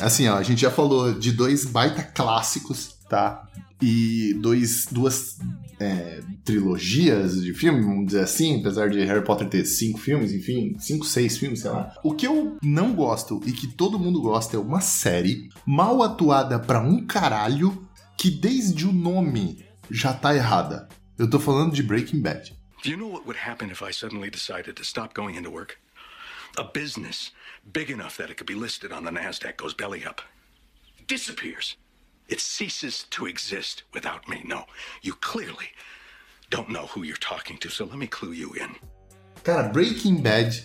[0.01, 3.49] Assim, ó, a gente já falou de dois baita clássicos, tá?
[3.87, 5.39] E dois, duas
[5.79, 10.75] é, trilogias de filme, vamos dizer assim, apesar de Harry Potter ter cinco filmes, enfim,
[10.79, 11.95] cinco, seis filmes, sei lá.
[12.03, 16.59] O que eu não gosto e que todo mundo gosta é uma série mal atuada
[16.59, 20.89] pra um caralho que desde o nome já tá errada.
[21.19, 22.57] Eu tô falando de Breaking Bad.
[22.83, 25.77] Do you know what would happen if I suddenly decided to stop going into work?
[26.57, 27.33] A business
[27.71, 30.23] big enough that it could be listed on the NASDAQ goes belly up.
[31.07, 31.77] Disappears.
[32.31, 34.43] It ceases to exist without me.
[34.45, 34.65] No,
[35.03, 35.71] you clearly
[36.51, 38.77] don't know who you're talking to, so let me clue you in.
[39.43, 40.65] Cara, Breaking Bad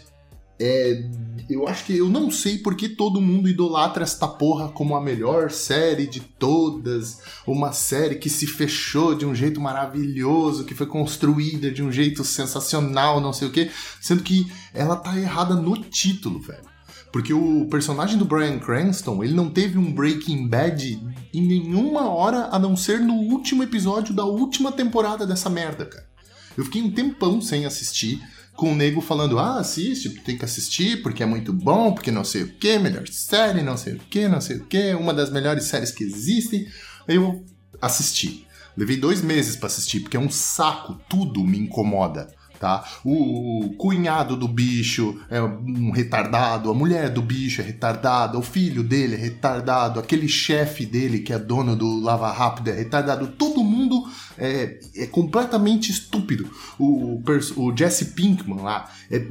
[0.60, 1.04] é.
[1.50, 5.50] Eu acho que eu não sei porque todo mundo idolatra esta porra como a melhor
[5.50, 7.22] série de todas.
[7.48, 12.24] Uma série que se fechou de um jeito maravilhoso, que foi construída de um jeito
[12.24, 13.72] sensacional, não sei o quê.
[14.00, 16.64] Sendo que ela tá errada no título, velho.
[17.12, 21.02] Porque o personagem do Bryan Cranston, ele não teve um Breaking Bad
[21.34, 26.08] em nenhuma hora a não ser no último episódio da última temporada dessa merda, cara.
[26.56, 28.22] Eu fiquei um tempão sem assistir,
[28.56, 32.24] com o nego falando: ah, assiste, tem que assistir porque é muito bom, porque não
[32.24, 35.32] sei o que, melhor série, não sei o que, não sei o que, uma das
[35.32, 36.68] melhores séries que existem.
[37.08, 37.44] Aí eu
[37.82, 38.46] assisti.
[38.78, 42.28] Levei dois meses pra assistir, porque é um saco, tudo me incomoda.
[42.60, 42.84] Tá?
[43.06, 48.84] O, cunhado do bicho é um retardado, a mulher do bicho é retardada, o filho
[48.84, 53.64] dele é retardado, aquele chefe dele que é dono do Lava Rápido é retardado, todo
[53.64, 54.04] mundo
[54.38, 56.50] é, é completamente estúpido.
[56.78, 57.22] O,
[57.56, 59.26] o Jesse Pinkman lá é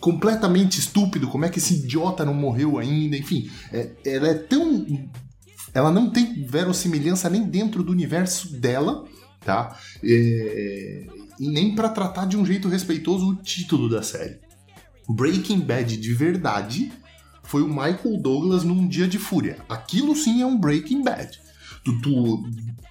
[0.00, 4.84] completamente estúpido, como é que esse idiota não morreu ainda, enfim, é- ela é tão
[5.72, 9.04] ela não tem verossimilhança nem dentro do universo dela,
[9.44, 9.76] tá?
[10.02, 11.06] É,
[11.38, 14.38] e nem pra tratar de um jeito respeitoso o título da série.
[15.08, 16.92] Breaking Bad de verdade
[17.42, 19.58] foi o Michael Douglas num dia de fúria.
[19.68, 21.38] Aquilo sim é um Breaking Bad.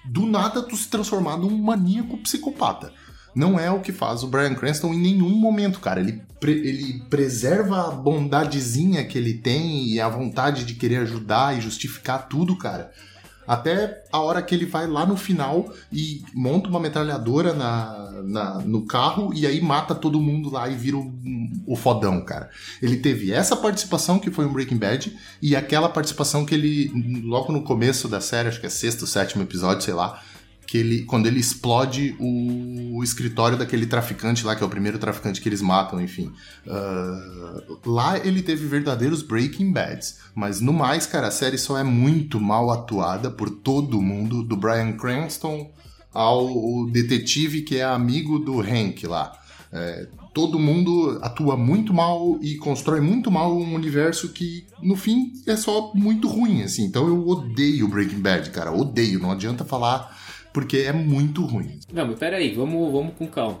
[0.04, 2.92] Do nada tu se transformar num maníaco psicopata.
[3.34, 5.98] Não é o que faz o Bryan Cranston em nenhum momento, cara.
[6.00, 11.58] Ele, pre- ele preserva a bondadezinha que ele tem e a vontade de querer ajudar
[11.58, 12.92] e justificar tudo, cara.
[13.46, 18.58] Até a hora que ele vai lá no final e monta uma metralhadora na, na
[18.60, 21.12] no carro e aí mata todo mundo lá e vira o,
[21.66, 22.50] o fodão, cara.
[22.80, 26.90] Ele teve essa participação que foi um Breaking Bad e aquela participação que ele,
[27.24, 30.22] logo no começo da série, acho que é sexto, sétimo episódio, sei lá,
[30.66, 34.98] que ele, quando ele explode o, o, escritório daquele traficante lá, que é o primeiro
[34.98, 36.32] traficante que eles matam, enfim.
[36.66, 40.18] Uh, lá ele teve verdadeiros Breaking Bads.
[40.34, 44.56] Mas no mais, cara, a série só é muito mal atuada por todo mundo, do
[44.56, 45.72] Brian Cranston
[46.12, 49.32] ao detetive que é amigo do Hank lá.
[49.72, 55.32] É, todo mundo atua muito mal e constrói muito mal um universo que, no fim,
[55.46, 56.84] é só muito ruim, assim.
[56.84, 58.72] Então eu odeio Breaking Bad, cara.
[58.72, 59.18] Odeio.
[59.18, 60.16] Não adianta falar
[60.54, 61.80] porque é muito ruim.
[61.92, 63.58] Não, mas peraí, vamos, vamos com calma.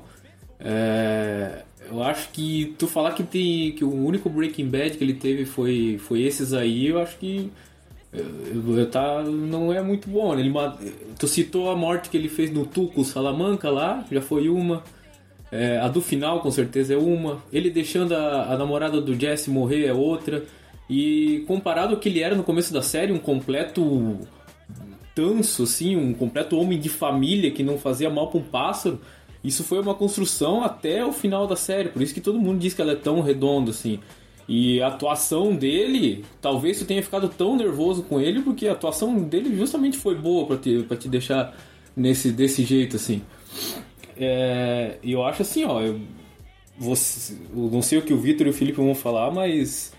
[0.60, 5.14] É, eu acho que tu falar que, tem, que o único Breaking Bad que ele
[5.14, 7.50] teve foi, foi esses aí, eu acho que
[8.12, 10.36] eu, eu tá, não é muito bom.
[10.36, 10.42] Né?
[10.42, 10.54] Ele,
[11.18, 14.84] tu citou a morte que ele fez no Tuco Salamanca lá, já foi uma.
[15.50, 17.42] É, a do final, com certeza, é uma.
[17.52, 20.44] Ele deixando a, a namorada do Jesse morrer é outra.
[20.88, 24.20] E comparado ao que ele era no começo da série, um completo
[25.14, 29.00] tanso, assim, um completo homem de família que não fazia mal para um pássaro.
[29.42, 32.74] Isso foi uma construção até o final da série, por isso que todo mundo diz
[32.74, 34.00] que ela é tão redonda assim.
[34.48, 39.16] E a atuação dele, talvez tu tenha ficado tão nervoso com ele, porque a atuação
[39.22, 41.56] dele justamente foi boa para te, te deixar
[41.96, 43.22] nesse, desse jeito assim.
[44.16, 46.00] É, e eu acho assim, ó, eu,
[46.78, 49.93] você, eu não sei o que o Victor e o Felipe vão falar, mas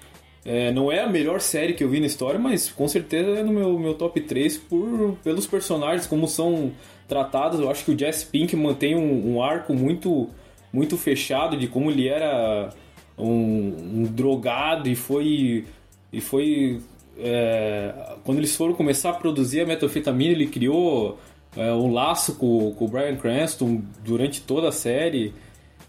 [0.45, 3.43] é, não é a melhor série que eu vi na história, mas com certeza é
[3.43, 6.71] no meu, meu top 3 por, pelos personagens, como são
[7.07, 7.59] tratados.
[7.59, 10.29] Eu acho que o Jesse Pink mantém um, um arco muito,
[10.71, 12.69] muito fechado de como ele era
[13.17, 15.65] um, um drogado e foi.
[16.13, 16.79] E foi
[17.17, 21.17] é, quando eles foram começar a produzir a metanfetamina, ele criou
[21.57, 25.33] é, um laço com, com o Brian Cranston durante toda a série.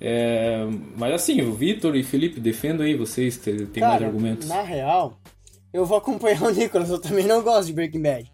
[0.00, 4.48] É, mas assim, o Vitor e Felipe, defendo aí vocês, tem Cara, mais argumentos.
[4.48, 5.18] Na real,
[5.72, 8.32] eu vou acompanhar o Nicolas, eu também não gosto de Breaking Bad.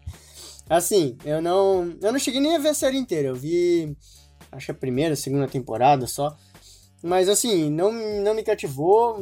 [0.69, 1.93] Assim, eu não.
[2.01, 3.95] Eu não cheguei nem a ver a série inteira, eu vi.
[4.51, 6.35] Acho que a primeira, segunda temporada só.
[7.01, 9.21] Mas assim, não, não me cativou.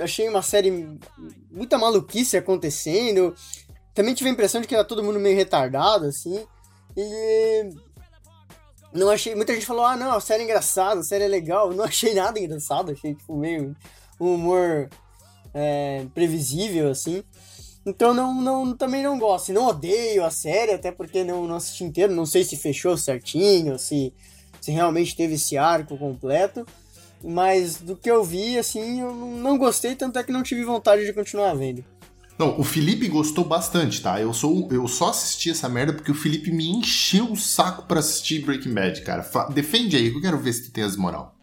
[0.00, 0.88] Achei uma série
[1.50, 3.34] muita maluquice acontecendo.
[3.92, 6.46] Também tive a impressão de que era todo mundo meio retardado, assim.
[6.96, 7.70] E
[8.96, 9.34] não achei.
[9.34, 11.72] Muita gente falou, ah, não, a série é engraçada, a série é legal.
[11.72, 13.76] Não achei nada engraçado, achei tipo meio
[14.20, 14.88] um humor
[15.54, 17.22] é, previsível, assim.
[17.84, 19.52] Então não, não, também não gosto.
[19.52, 22.14] Não odeio a série, até porque não, não assisti inteiro.
[22.14, 24.12] Não sei se fechou certinho, se,
[24.60, 26.66] se realmente teve esse arco completo.
[27.22, 31.04] Mas do que eu vi, assim, eu não gostei, tanto é que não tive vontade
[31.04, 31.84] de continuar vendo.
[32.38, 34.20] Não, o Felipe gostou bastante, tá?
[34.20, 38.00] Eu sou eu só assisti essa merda porque o Felipe me encheu o saco para
[38.00, 39.22] assistir Breaking Bad, cara.
[39.22, 41.34] Fa defende aí, que eu quero ver se tu tem as moral.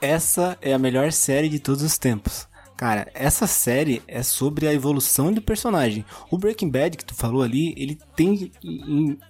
[0.00, 2.48] Essa é a melhor série de todos os tempos.
[2.76, 6.04] Cara, essa série é sobre a evolução do personagem.
[6.28, 8.50] O Breaking Bad que tu falou ali, ele tem.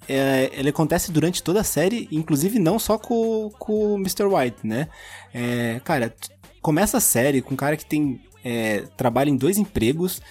[0.08, 4.24] É, ele acontece durante toda a série, inclusive não só com, com o Mr.
[4.24, 4.88] White, né?
[5.34, 6.14] É, cara,
[6.62, 8.22] começa a série com um cara que tem.
[8.42, 10.22] É, trabalha em dois empregos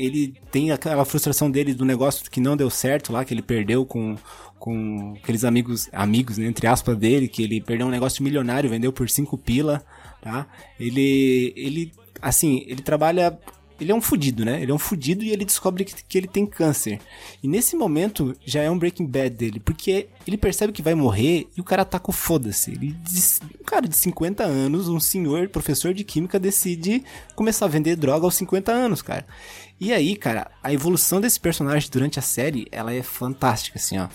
[0.00, 3.84] ele tem aquela frustração dele do negócio que não deu certo lá, que ele perdeu
[3.84, 4.16] com,
[4.58, 8.92] com aqueles amigos, amigos, né, entre aspas, dele, que ele perdeu um negócio milionário, vendeu
[8.92, 9.84] por 5 pila,
[10.22, 10.46] tá?
[10.78, 13.38] Ele, ele, assim, ele trabalha
[13.80, 14.62] ele é um fudido, né?
[14.62, 17.00] Ele é um fudido e ele descobre que, que ele tem câncer.
[17.42, 21.48] E nesse momento já é um Breaking Bad dele, porque ele percebe que vai morrer
[21.56, 22.72] e o cara tá com foda-se.
[22.72, 22.94] Ele,
[23.58, 27.02] um cara de 50 anos, um senhor professor de química, decide
[27.34, 29.26] começar a vender droga aos 50 anos, cara.
[29.80, 34.08] E aí, cara, a evolução desse personagem durante a série, ela é fantástica, assim, ó.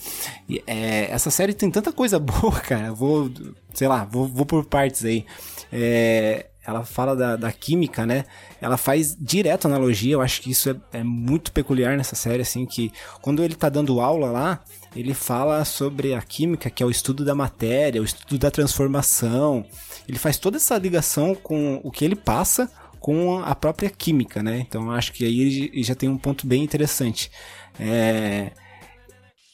[0.48, 2.94] E, é, essa série tem tanta coisa boa, cara.
[2.94, 3.32] Vou,
[3.74, 5.26] sei lá, vou, vou por partes aí.
[5.74, 8.26] É, ela fala da, da química, né?
[8.62, 12.66] Ela faz direto analogia, eu acho que isso é, é, muito peculiar nessa série, assim,
[12.66, 14.64] que quando ele tá dando aula lá,
[14.96, 19.66] ele fala sobre a química, que é o estudo da matéria, o estudo da transformação.
[20.08, 22.72] Ele faz toda essa ligação com o que ele passa
[23.06, 24.66] com a própria química, né?
[24.68, 27.30] Então acho que aí já tem um ponto bem interessante.
[27.80, 28.50] É...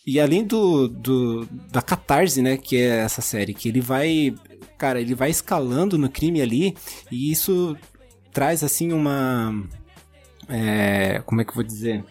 [0.07, 4.33] E além do, do, da catarse, né, que é essa série, que ele vai
[4.77, 6.77] cara, ele vai escalando no crime ali
[7.11, 7.75] e isso
[8.31, 9.53] traz assim uma.
[10.47, 12.05] É, como é que eu vou dizer?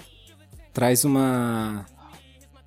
[0.75, 1.87] Traz uma.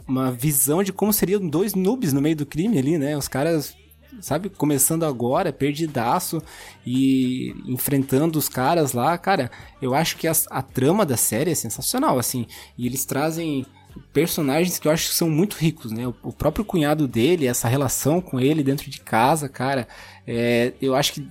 [0.07, 3.15] Uma visão de como seriam dois noobs no meio do crime ali, né?
[3.15, 3.76] Os caras
[4.22, 6.41] sabe, começando agora, perdidaço
[6.86, 9.51] e enfrentando os caras lá, cara,
[9.82, 12.47] eu acho que a, a, trama da série é sensacional, assim,
[12.78, 13.66] e eles trazem
[14.11, 16.07] personagens que eu acho que são muito ricos, né?
[16.07, 19.88] O, o próprio cunhado dele, essa relação com ele dentro de casa, cara,
[20.26, 21.28] é, eu acho que,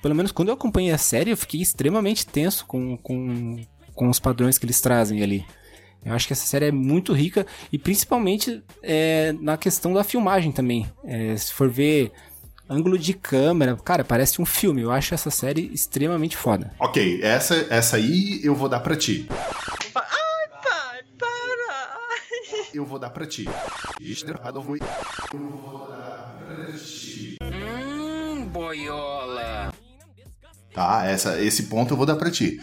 [0.00, 3.60] pelo menos quando eu acompanhei a série, eu fiquei extremamente tenso com, com,
[3.94, 5.44] com os padrões que eles trazem ali.
[6.06, 10.52] Eu acho que essa série é muito rica e principalmente é, na questão da filmagem
[10.52, 10.86] também.
[11.04, 12.12] É, se for ver
[12.68, 14.82] ângulo de câmera, cara, parece um filme.
[14.82, 16.72] Eu acho essa série extremamente foda.
[16.78, 19.26] Ok, essa, essa aí eu vou dar pra ti.
[19.94, 21.96] Ai, pai, para!
[22.72, 23.46] Eu vou dar pra ti.
[27.42, 29.72] Hum, boiola.
[30.76, 32.60] Tá, essa, esse ponto eu vou dar pra ti.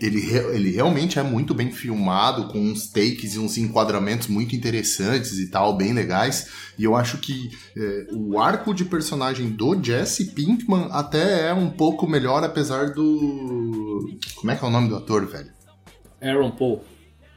[0.00, 0.20] Ele,
[0.54, 5.50] ele realmente é muito bem filmado, com uns takes e uns enquadramentos muito interessantes e
[5.50, 6.48] tal, bem legais.
[6.78, 11.68] E eu acho que é, o arco de personagem do Jesse Pinkman até é um
[11.68, 14.16] pouco melhor, apesar do.
[14.36, 15.50] Como é que é o nome do ator, velho?
[16.22, 16.84] Aaron Paul.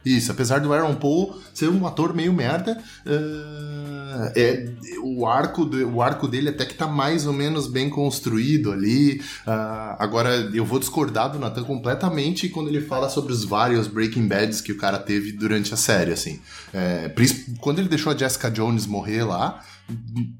[0.04, 4.70] Isso, apesar do Aaron Paul ser um ator meio merda, eh, é,
[5.02, 9.20] o, arco de- o arco dele até que tá mais ou menos bem construído ali.
[9.46, 14.26] Ah, agora, eu vou discordar do Nathan completamente quando ele fala sobre os vários Breaking
[14.26, 16.40] Bads que o cara teve durante a série, assim.
[16.72, 17.12] É,
[17.60, 19.62] quando ele deixou a Jessica Jones morrer lá,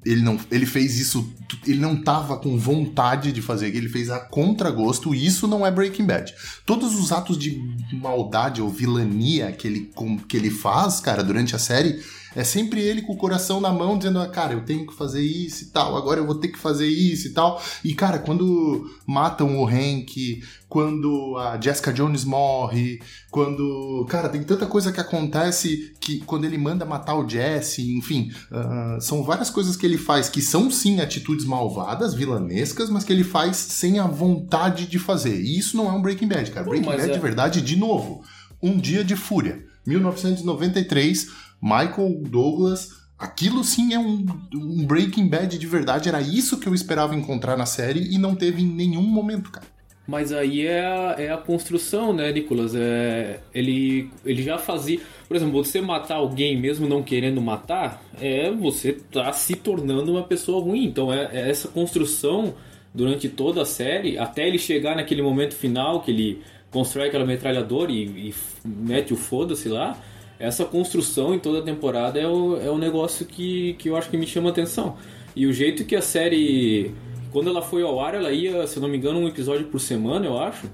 [0.04, 1.32] ele não ele fez isso
[1.66, 5.70] ele não tava com vontade de fazer ele fez a contragosto e isso não é
[5.70, 6.32] Breaking Bad.
[6.64, 7.60] Todos os atos de
[7.92, 9.90] maldade ou vilania que ele
[10.28, 12.00] que ele faz cara durante a série
[12.34, 15.22] é sempre ele com o coração na mão dizendo ah, cara eu tenho que fazer
[15.22, 18.88] isso e tal agora eu vou ter que fazer isso e tal e cara quando
[19.06, 23.00] matam o Hank quando a Jessica Jones morre
[23.30, 28.30] quando cara tem tanta coisa que acontece que quando ele manda matar o Jesse enfim
[28.52, 33.12] ah, são várias coisas que ele faz que são sim atitudes malvadas, vilanescas, mas que
[33.12, 35.40] ele faz sem a vontade de fazer.
[35.40, 36.64] E isso não é um Breaking Bad, cara.
[36.64, 38.22] Pô, Breaking Bad é- de verdade, de novo,
[38.62, 41.28] Um Dia de Fúria, 1993,
[41.60, 43.00] Michael Douglas.
[43.18, 46.08] Aquilo sim é um, um Breaking Bad de verdade.
[46.08, 49.66] Era isso que eu esperava encontrar na série e não teve em nenhum momento, cara.
[50.06, 52.74] Mas aí é a, é a construção, né, Nicolas?
[52.74, 54.98] É, ele, ele já fazia.
[55.28, 60.24] Por exemplo, você matar alguém mesmo não querendo matar, é você tá se tornando uma
[60.24, 60.84] pessoa ruim.
[60.84, 62.54] Então é, é essa construção
[62.92, 66.42] durante toda a série, até ele chegar naquele momento final que ele
[66.72, 68.34] constrói aquela metralhadora e, e
[68.64, 69.96] mete o foda-se lá.
[70.40, 74.10] Essa construção em toda a temporada é o, é o negócio que, que eu acho
[74.10, 74.96] que me chama atenção.
[75.36, 76.92] E o jeito que a série
[77.32, 79.80] quando ela foi ao ar, ela ia, se eu não me engano, um episódio por
[79.80, 80.68] semana, eu acho.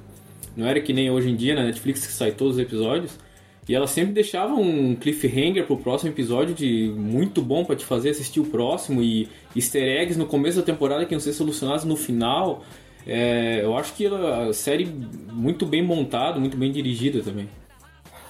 [0.57, 3.19] Não era que nem hoje em dia na Netflix que sai todos os episódios.
[3.69, 8.11] E ela sempre deixava um cliffhanger pro próximo episódio de muito bom para te fazer
[8.11, 11.97] assistir o próximo e easter eggs no começo da temporada que iam ser solucionados no
[11.97, 12.64] final.
[13.05, 14.87] É, eu acho que a série
[15.33, 17.49] muito bem montada, muito bem dirigida também.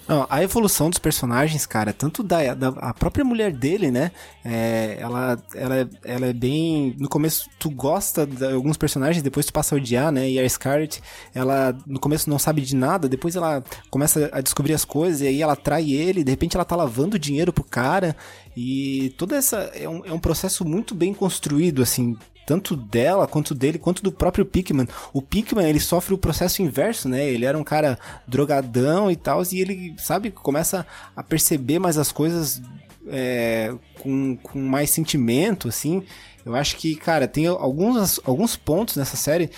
[0.08, 4.12] Não, a evolução dos personagens, cara, tanto da, da a própria mulher dele, né?
[4.44, 6.94] É, ela, ela, ela é bem.
[6.98, 10.30] No começo tu gosta de alguns personagens, depois tu passa a odiar, né?
[10.30, 11.02] E a Scarlett,
[11.34, 15.26] ela no começo não sabe de nada, depois ela começa a descobrir as coisas, e
[15.26, 18.16] aí ela trai ele, de repente ela tá lavando dinheiro pro cara.
[18.56, 19.56] E toda essa.
[19.74, 22.16] É um, é um processo muito bem construído, assim
[22.46, 24.86] tanto dela quanto dele, quanto do próprio Pickman.
[25.12, 27.28] O Pickman, ele sofre o processo inverso, né?
[27.28, 30.86] Ele era um cara drogadão e tal, e ele, sabe, começa
[31.16, 32.62] a perceber mais as coisas
[33.08, 36.04] é, com, com mais sentimento, assim.
[36.44, 39.50] Eu acho que, cara, tem alguns, alguns pontos nessa série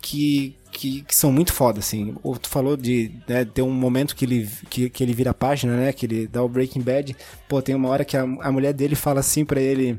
[0.00, 2.14] que, que, que são muito foda, assim.
[2.40, 5.76] Tu falou de né, ter um momento que ele, que, que ele vira a página,
[5.76, 5.92] né?
[5.92, 7.16] Que ele dá o Breaking Bad.
[7.48, 9.98] Pô, tem uma hora que a, a mulher dele fala assim pra ele...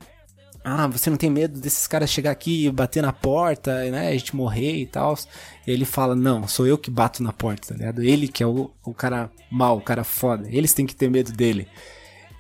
[0.70, 4.09] Ah, você não tem medo desses caras chegar aqui e bater na porta, né?
[4.09, 5.18] A gente morrer e tal.
[5.65, 8.03] E ele fala, não, sou eu que bato na porta, tá ligado?
[8.03, 10.45] Ele que é o, o cara mal, o cara foda.
[10.51, 11.70] Eles têm que ter medo dele.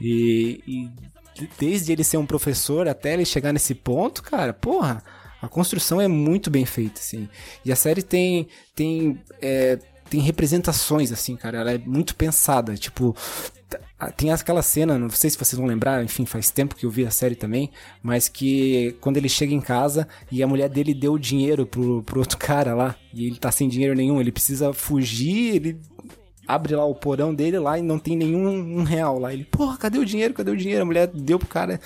[0.01, 5.01] E, e desde ele ser um professor até ele chegar nesse ponto, cara, porra,
[5.41, 7.29] a construção é muito bem feita, assim.
[7.63, 11.59] E a série tem tem é, tem representações, assim, cara.
[11.59, 13.15] Ela é muito pensada, tipo
[14.15, 17.05] tem aquela cena, não sei se vocês vão lembrar, enfim, faz tempo que eu vi
[17.05, 17.69] a série também,
[18.01, 22.03] mas que quando ele chega em casa e a mulher dele deu o dinheiro pro,
[22.03, 25.81] pro outro cara lá, e ele tá sem dinheiro nenhum, ele precisa fugir, ele
[26.47, 29.33] abre lá o porão dele lá e não tem nenhum um real lá.
[29.33, 30.33] Ele, porra, cadê o dinheiro?
[30.33, 30.83] Cadê o dinheiro?
[30.83, 31.79] A mulher deu pro cara.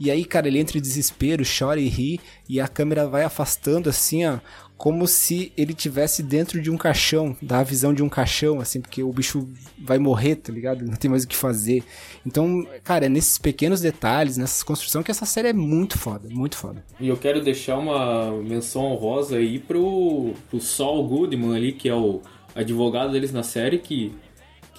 [0.00, 3.90] E aí, cara, ele entra em desespero, chora e ri, e a câmera vai afastando
[3.90, 4.38] assim, ó,
[4.80, 8.80] como se ele tivesse dentro de um caixão, dá a visão de um caixão, assim,
[8.80, 9.46] porque o bicho
[9.78, 10.86] vai morrer, tá ligado?
[10.86, 11.84] Não tem mais o que fazer.
[12.24, 16.56] Então, cara, é nesses pequenos detalhes, nessas construções, que essa série é muito foda, muito
[16.56, 16.82] foda.
[16.98, 21.94] E eu quero deixar uma menção honrosa aí pro, pro Saul Goodman ali, que é
[21.94, 22.22] o
[22.54, 24.14] advogado deles na série, que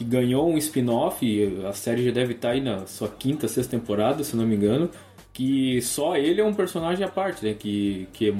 [0.01, 4.24] que ganhou um spin-off, a série já deve estar aí na sua quinta, sexta temporada,
[4.24, 4.89] se não me engano,
[5.41, 7.55] que só ele é um personagem à parte, né?
[7.55, 8.31] Que, que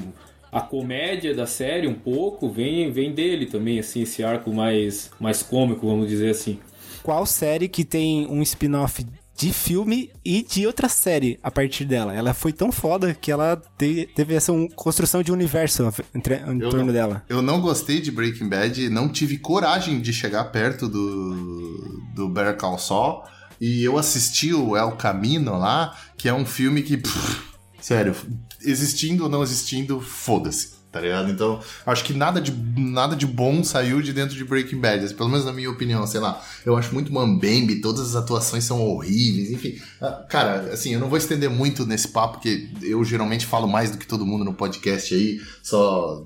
[0.52, 5.42] a comédia da série um pouco vem, vem dele também, assim, esse arco mais, mais
[5.42, 6.60] cômico, vamos dizer assim.
[7.02, 9.04] Qual série que tem um spin-off
[9.36, 12.14] de filme e de outra série a partir dela?
[12.14, 16.60] Ela foi tão foda que ela te, teve essa um, construção de universo entre, em
[16.62, 17.24] Eu torno não- dela.
[17.28, 22.56] Eu não gostei de Breaking Bad, não tive coragem de chegar perto do, do Better
[22.58, 23.24] Call Saul.
[23.62, 27.42] E eu assisti o El Camino lá, que é um filme que, pff,
[27.80, 28.16] sério,
[28.60, 30.82] existindo ou não existindo, foda-se.
[30.92, 31.32] Tá ligado?
[31.32, 35.06] Então, acho que nada de, nada de bom saiu de dentro de Breaking Bad.
[35.06, 36.44] assim, Pelo menos na minha opinião, sei lá.
[36.66, 39.80] Eu acho muito mambembe, todas as atuações são horríveis, enfim.
[40.02, 43.90] Ah, Cara, assim, eu não vou estender muito nesse papo, porque eu geralmente falo mais
[43.92, 46.26] do que todo mundo no podcast aí, só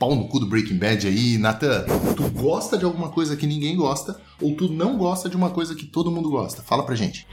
[0.00, 1.36] pau no cu do Breaking Bad aí.
[1.36, 1.84] Nathan,
[2.16, 5.74] tu gosta de alguma coisa que ninguém gosta, ou tu não gosta de uma coisa
[5.74, 6.62] que todo mundo gosta?
[6.62, 7.26] Fala pra gente.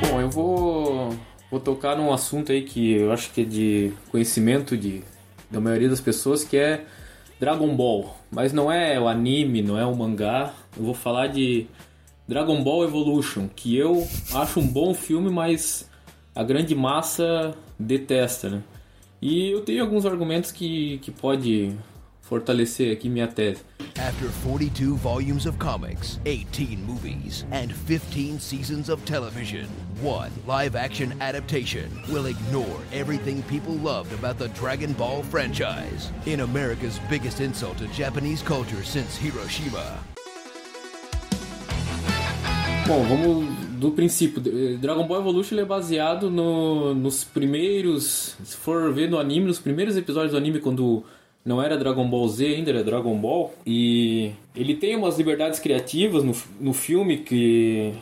[0.00, 1.16] Bom, eu vou,
[1.50, 5.02] vou tocar num assunto aí que eu acho que é de conhecimento de,
[5.50, 6.84] da maioria das pessoas, que é
[7.40, 8.16] Dragon Ball.
[8.30, 10.54] Mas não é o anime, não é o mangá.
[10.76, 11.66] Eu vou falar de
[12.28, 15.90] Dragon Ball Evolution, que eu acho um bom filme, mas
[16.36, 18.62] a grande massa detesta, né?
[19.22, 21.76] E eu tenho alguns argumentos que, que pode
[22.22, 23.62] fortalecer aqui minha tese.
[23.98, 29.66] After 42 volumes of comics, 18 movies, and 15 seasons of television,
[30.00, 36.40] one live action adaptation will ignore everything people loved about the Dragon Ball franchise in
[36.40, 39.98] America's biggest insult to Japanese culture since Hiroshima.
[42.86, 44.42] Bom, vamos do princípio.
[44.46, 48.36] Eh, Dragon Ball Evolution é baseado no- nos primeiros.
[48.44, 51.02] Se for ver no anime, nos primeiros episódios do anime, quando
[51.44, 53.54] não era Dragon Ball Z ainda, era Dragon Ball.
[53.66, 57.92] E ele tem umas liberdades criativas no, no filme que,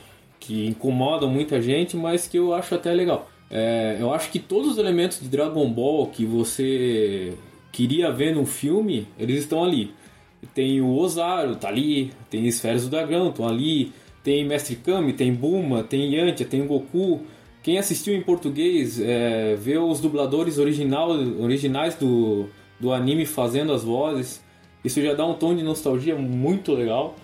[0.41, 3.31] que incomodam muita gente, mas que eu acho até legal.
[3.51, 7.33] É, eu acho que todos os elementos de Dragon Ball que você
[7.73, 9.93] queria ver no filme, eles estão ali.
[10.55, 12.13] Tem o Ozaru, tá ali.
[12.31, 13.93] Tem Esferas do Dragão, estão ali.
[14.29, 17.23] Tem Mestre Kami, tem Bulma, tem Yantia, tem Goku.
[17.63, 22.47] Quem assistiu em português, é, vê os dubladores original, originais do,
[22.79, 24.45] do anime fazendo as vozes.
[24.85, 27.17] Isso já dá um tom de nostalgia muito legal.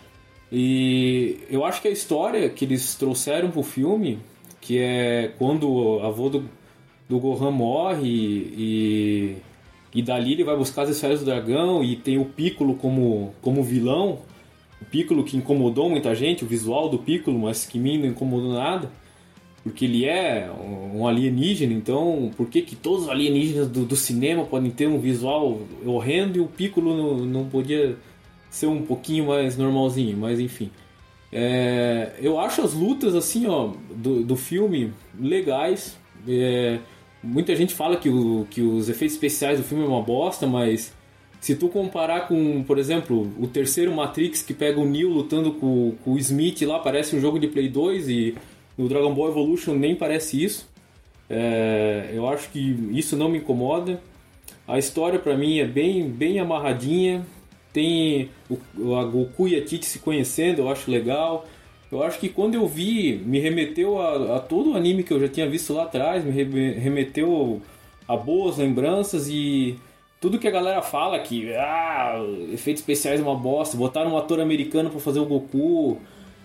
[0.50, 4.18] E eu acho que a história que eles trouxeram pro filme,
[4.59, 6.48] que é quando o avô do,
[7.07, 9.36] do Gohan morre e,
[9.94, 13.62] e dali ele vai buscar as esferas do dragão e tem o Piccolo como, como
[13.62, 14.20] vilão.
[14.95, 18.92] Piccolo que incomodou muita gente, o visual do Piccolo, mas que mim não incomodou nada.
[19.64, 20.49] Porque ele é
[20.95, 25.01] um alienígena, então por que, que todos os alienígenas do, do cinema podem ter um
[25.01, 27.97] visual horrendo e o Piccolo não, não podia
[28.49, 30.16] ser um pouquinho mais normalzinho?
[30.16, 30.70] Mas enfim.
[31.32, 35.99] É, eu acho as lutas assim, ó, do, do filme legais.
[36.28, 36.78] É,
[37.20, 40.95] muita gente fala que, o, que os efeitos especiais do filme é uma bosta, mas
[41.45, 45.92] se tu comparar com, por exemplo, o terceiro Matrix que pega o Neo lutando com,
[46.03, 48.34] com o Smith lá, parece um jogo de Play 2 e
[48.78, 50.66] no Dragon Ball Evolution nem parece isso.
[51.28, 52.59] É, eu acho que
[52.92, 54.01] isso não me incomoda.
[54.66, 57.26] A história pra mim é bem, bem amarradinha.
[57.74, 58.30] Tem
[58.78, 61.47] o, a Goku e a Tite se conhecendo, eu acho legal.
[61.92, 65.20] Eu acho que quando eu vi, me remeteu a, a todo o anime que eu
[65.20, 67.61] já tinha visto lá atrás, me re- remeteu
[68.09, 69.76] a boas lembranças e
[70.25, 72.14] tudo que a galera fala que ah,
[72.51, 75.99] efeitos especiais é uma bosta, botaram um ator americano pra fazer o Goku,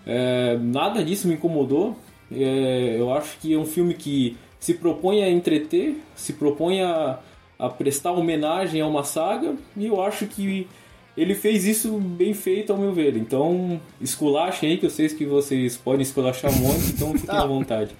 [0.06, 1.96] é, nada disso me incomodou.
[2.30, 7.20] É, eu acho que é um filme que se propõe a entreter, se propõe a,
[7.58, 10.68] a prestar homenagem a uma saga, e eu acho que
[11.16, 13.16] ele fez isso bem feito, ao meu ver.
[13.16, 17.94] Então, esculachem aí, que eu sei que vocês podem esculachar muito, então fiquem à vontade.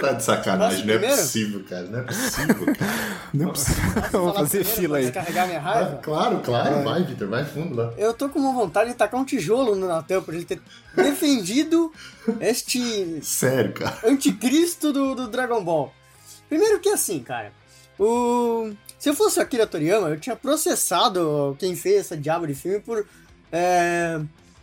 [0.00, 1.22] Tá de sacanagem, Posso não é primeiro?
[1.22, 1.82] possível, cara.
[1.86, 2.92] Não é possível, cara.
[3.34, 3.80] Não precisa.
[4.12, 5.04] Eu vou fazer fila aí.
[5.04, 6.00] Descarregar minha Ah, raiva?
[6.02, 7.92] claro, claro, vai, Vitor, vai fundo lá.
[7.96, 10.60] Eu tô com uma vontade de tacar um tijolo no Natan por ele ter
[10.94, 11.90] defendido
[12.40, 13.96] este Sério, cara.
[14.04, 15.92] anticristo do, do Dragon Ball.
[16.48, 17.52] Primeiro que assim, cara,
[17.98, 18.70] o...
[19.02, 22.78] se eu fosse o Akira Toriyama, eu tinha processado quem fez essa diabo de filme
[22.78, 23.04] por
[23.50, 24.20] é,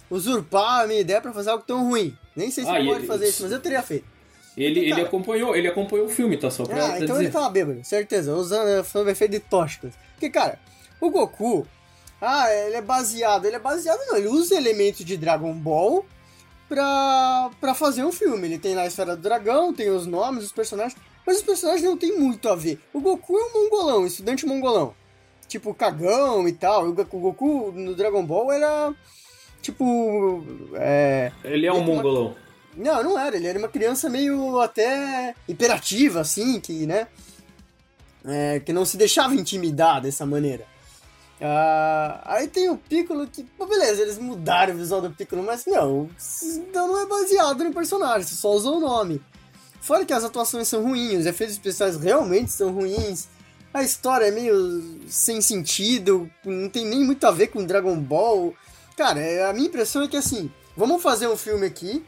[0.09, 2.17] usurpar a minha ideia pra fazer algo tão ruim.
[2.35, 4.05] Nem sei se Ah, ele pode ele- fazer isso, mas eu teria feito.
[4.55, 5.03] Ele, ele Cara.
[5.03, 6.49] acompanhou, ele acompanhou o filme, tá?
[6.49, 7.23] Só pra, Ah, pra então dizer.
[7.25, 9.91] ele tava bêbado, certeza, usando falando efeito de tóxicos.
[10.13, 10.57] Porque, cara,
[11.01, 11.67] o Goku,
[12.21, 16.05] ah, ele é baseado, ele é baseado não, ele usa elementos de Dragon Ball
[16.67, 18.47] pra, pra fazer um filme.
[18.47, 20.95] Ele tem lá a esfera do dragão, tem os nomes, os personagens,
[21.25, 22.79] mas os personagens não tem muito a ver.
[22.93, 24.93] O Goku é um mongolão, estudante mongolão.
[25.47, 26.87] Tipo, cagão e tal.
[26.87, 28.93] O Goku- no Dragon Ball era
[29.61, 30.43] tipo.
[30.75, 32.35] É, Ele é um uma- mongolão.
[32.77, 33.35] Não, não era.
[33.35, 37.07] Ele era uma criança meio até hiperativa, assim, que, né?
[38.25, 40.65] é, que não se deixava intimidar dessa maneira.
[41.41, 45.65] Ah, aí tem o Piccolo que, pô, beleza, eles mudaram o visual do Piccolo, mas
[45.65, 46.09] não,
[46.53, 49.21] então não é baseado no personagem, você só usou o nome.
[49.81, 53.27] Fora que as atuações são ruins, os efeitos especiais realmente são ruins,
[53.73, 58.53] a história é meio sem sentido, não tem nem muito a ver com Dragon Ball.
[58.97, 62.03] Cara, é- a minha impressão é que assim, vamos fazer um filme aqui,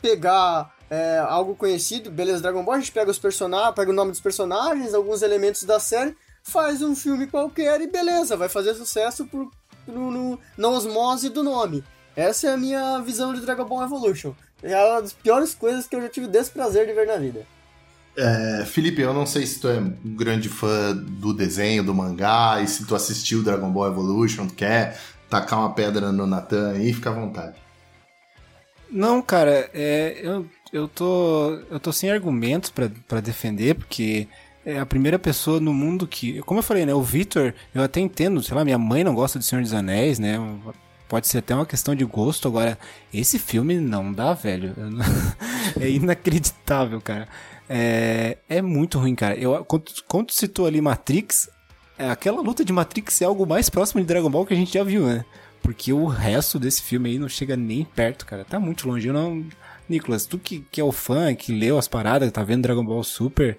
[0.00, 4.12] pegar é, algo conhecido, beleza, Dragon Ball, a gente pega os personagens, pega o nome
[4.12, 9.26] dos personagens, alguns elementos da série, faz um filme qualquer e beleza, vai fazer sucesso
[9.26, 9.50] por,
[9.86, 11.82] no, no- na osmose do nome.
[12.14, 14.32] Essa é a minha visão de Dragon Ball Evolution.
[14.62, 17.46] É uma das piores coisas que eu já tive desprazer de ver na vida.
[18.16, 22.60] É, Felipe, eu não sei se tu é um grande fã do desenho, do mangá,
[22.62, 24.98] e se tu assistiu Dragon Ball Evolution, tu quer
[25.28, 27.56] tacar uma pedra no Natan aí, fica à vontade.
[28.90, 34.26] Não, cara, é, eu, eu, tô, eu tô sem argumentos pra pra defender, porque
[34.64, 36.40] é a primeira pessoa no mundo que.
[36.42, 36.94] Como eu falei, né?
[36.94, 40.18] O Victor, eu até entendo, sei lá, minha mãe não gosta de Senhor dos Anéis,
[40.18, 40.38] né?
[41.08, 42.48] Pode ser até uma questão de gosto.
[42.48, 42.78] Agora,
[43.14, 44.74] esse filme não dá, velho.
[44.76, 45.04] Não-
[45.80, 47.28] é inacreditável, cara.
[47.68, 49.36] É, é muito ruim, cara.
[49.36, 51.48] Eu, quando, quando citou ali Matrix,
[51.98, 54.74] é, aquela luta de Matrix é algo mais próximo de Dragon Ball que a gente
[54.74, 55.24] já viu, né?
[55.62, 58.44] Porque o resto desse filme aí não chega nem perto, cara.
[58.44, 59.08] Tá muito longe.
[59.08, 59.44] Eu não.
[59.88, 63.02] Nicolas, tu que, que é o fã, que leu as paradas, tá vendo Dragon Ball
[63.04, 63.58] Super,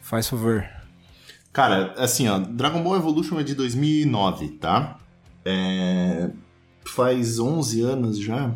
[0.00, 0.66] faz favor.
[1.52, 4.98] Cara, assim, ó, Dragon Ball Evolution é de 2009, tá?
[5.44, 6.30] É,
[6.88, 8.54] faz 11 anos já.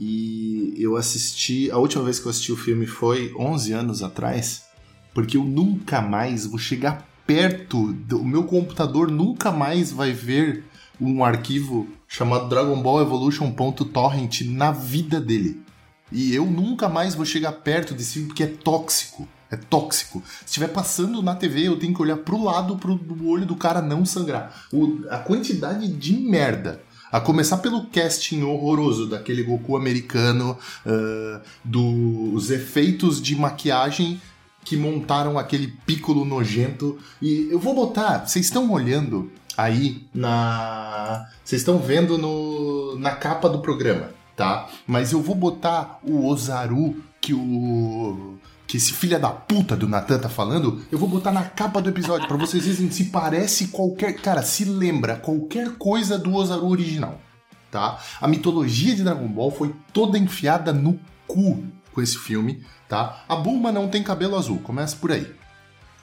[0.00, 1.70] E eu assisti.
[1.70, 4.64] A última vez que eu assisti o filme foi 11 anos atrás.
[5.14, 7.94] Porque eu nunca mais vou chegar perto.
[8.12, 10.64] O meu computador nunca mais vai ver
[11.00, 15.60] um arquivo chamado Dragon Ball Evolution.torrent na vida dele.
[16.10, 19.28] E eu nunca mais vou chegar perto desse filme porque é tóxico.
[19.50, 20.22] É tóxico.
[20.40, 23.82] Se estiver passando na TV, eu tenho que olhar pro lado pro olho do cara
[23.82, 24.66] não sangrar.
[24.72, 26.82] O- a quantidade de merda.
[27.12, 34.20] A começar pelo casting horroroso daquele Goku americano, ah, dos efeitos de maquiagem
[34.64, 36.98] que montaram aquele Piccolo nojento.
[37.20, 41.28] E eu vou botar, vocês estão olhando aí na.
[41.44, 44.68] Vocês estão vendo no, na capa do programa, tá?
[44.86, 48.36] Mas eu vou botar o Ozaru que o.
[48.72, 51.90] Que esse filho da puta do Natan tá falando, eu vou botar na capa do
[51.90, 54.14] episódio pra vocês verem se parece qualquer.
[54.14, 57.20] Cara, se lembra qualquer coisa do Ozaru original,
[57.70, 57.98] tá?
[58.18, 61.62] A mitologia de Dragon Ball foi toda enfiada no cu
[61.92, 63.22] com esse filme, tá?
[63.28, 65.30] A Bulma não tem cabelo azul, começa por aí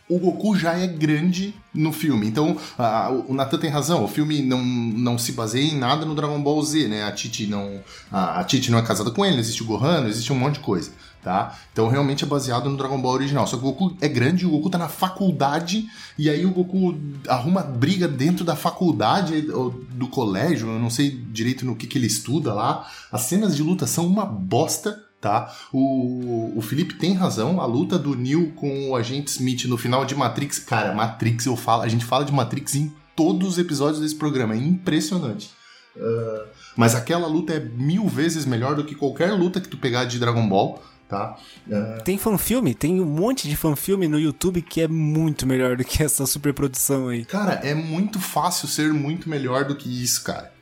[0.09, 2.25] o Goku já é grande no filme.
[2.27, 4.03] Então, a- o Nathan tem razão.
[4.03, 7.03] O filme não, não se baseia em nada no Dragon Ball Z, né?
[7.03, 7.79] A Titi não,
[8.11, 10.55] a, a Titi não é casada com ele, existe o Gohan, não existe um monte
[10.55, 10.91] de coisa,
[11.21, 11.55] tá?
[11.71, 13.45] Então, realmente é baseado no Dragon Ball original.
[13.45, 15.85] Só que o Goku é grande, o Goku tá na faculdade,
[16.17, 16.97] e aí o Goku
[17.27, 22.07] arruma briga dentro da faculdade do colégio, eu não sei direito no que, que ele
[22.07, 22.87] estuda lá.
[23.11, 25.53] As cenas de luta são uma bosta, tá?
[25.73, 30.05] O, o Felipe tem razão, a luta do Neo com o agente Smith no final
[30.05, 33.99] de Matrix, cara, Matrix eu falo, a gente fala de Matrix em todos os episódios
[34.01, 35.49] desse programa, é impressionante.
[35.97, 36.45] Ah,
[36.75, 40.17] mas aquela luta é mil vezes melhor do que qualquer luta que tu pegar de
[40.19, 41.35] Dragon Ball, tá?
[41.71, 45.83] Ah, Tem fanfilme, tem um monte de fanfilme no YouTube que é muito melhor do
[45.83, 47.25] que essa superprodução aí.
[47.25, 50.53] Cara, é muito fácil ser muito melhor do que isso, cara.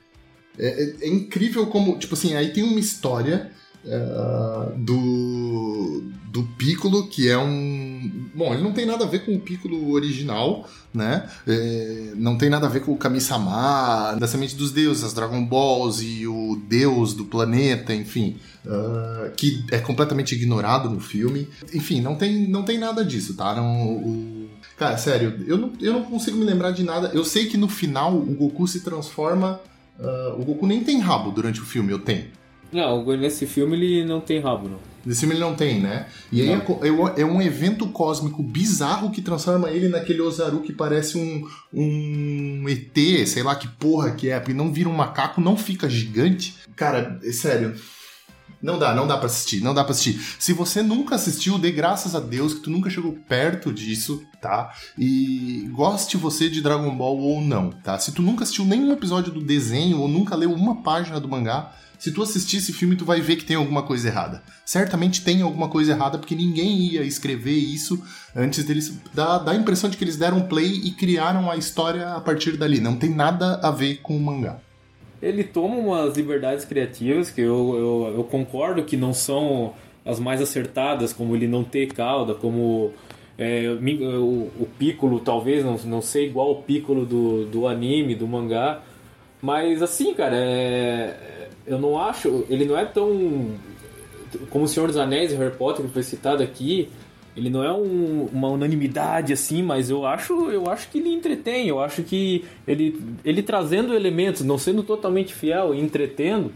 [0.57, 3.51] É, é- é incrível como, tipo assim, aí tem uma história
[4.77, 8.29] do, do Piccolo, que é um.
[8.35, 11.27] Bom, ele não tem nada a ver com o Piccolo original, né?
[11.47, 15.43] É, não tem nada a ver com o Kami-sama, da semente dos deuses, as Dragon
[15.45, 18.37] Balls e o deus do planeta, enfim.
[18.67, 21.47] ah, que é completamente ignorado no filme.
[21.73, 23.55] Enfim, não tem, não tem nada disso, tá?
[23.55, 27.09] Não, o, Cara, sério, eu não, eu não consigo me lembrar de nada.
[27.13, 29.59] Eu sei que no final o Goku se transforma.
[29.99, 32.25] ah, o Goku nem tem rabo durante o filme, eu tenho.
[32.71, 34.79] Não, nesse filme ele não tem rabo, não.
[35.05, 36.07] Nesse filme ele não tem, né?
[36.31, 41.17] E aí é é, um- evento cósmico bizarro que transforma ele naquele Ozaru que parece
[41.17, 45.55] um, um ET, sei lá que porra que é, porque não vira um macaco, não
[45.55, 46.55] fica gigante.
[46.75, 47.75] Cara, é sério.
[48.61, 50.19] Não dá, não dá pra assistir, não dá pra assistir.
[50.39, 54.73] Se você nunca assistiu, dê graças a Deus que tu nunca chegou perto disso, tá?
[54.97, 57.99] E goste você de Dragon Ball ou não, tá?
[57.99, 61.71] Se tu nunca assistiu nenhum episódio do desenho ou nunca leu uma página do mangá,
[61.97, 64.43] se tu assistir esse filme, tu vai ver que tem alguma coisa errada.
[64.65, 68.03] Certamente tem alguma coisa errada, porque ninguém ia escrever isso
[68.35, 68.99] antes deles.
[69.13, 72.55] Dá, dá a impressão de que eles deram play e criaram a história a partir
[72.57, 72.79] dali.
[72.79, 74.59] Não tem nada a ver com o mangá.
[75.21, 79.73] ele toma umas liberdades criativas que eu, eu, eu concordo que não são
[80.05, 82.93] as mais acertadas, como ele não ter cauda, como
[83.37, 88.27] é, o, o Piccolo talvez não, não ser igual o Piccolo do, do anime, do
[88.27, 88.81] mangá.
[89.41, 91.36] Mas assim, cara, é,
[91.67, 92.45] eu não acho.
[92.49, 93.51] Ele não é tão.
[94.49, 96.89] Como o Senhor dos Anéis e Harry Potter que foi citado aqui.
[97.35, 101.67] Ele não é um, uma unanimidade assim, mas eu acho, eu acho que ele entretém.
[101.67, 106.51] Eu acho que ele, ele trazendo elementos, não sendo totalmente fiel e entretendo,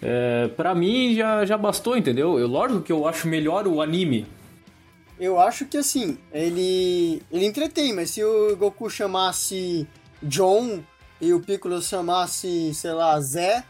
[0.00, 2.38] é, para mim já, já bastou, entendeu?
[2.38, 4.26] Eu, lógico que eu acho melhor o anime.
[5.20, 9.86] Eu acho que assim, ele ele entretém, mas se o Goku chamasse
[10.22, 10.82] John
[11.20, 13.62] e o Piccolo chamasse, sei lá, Zé,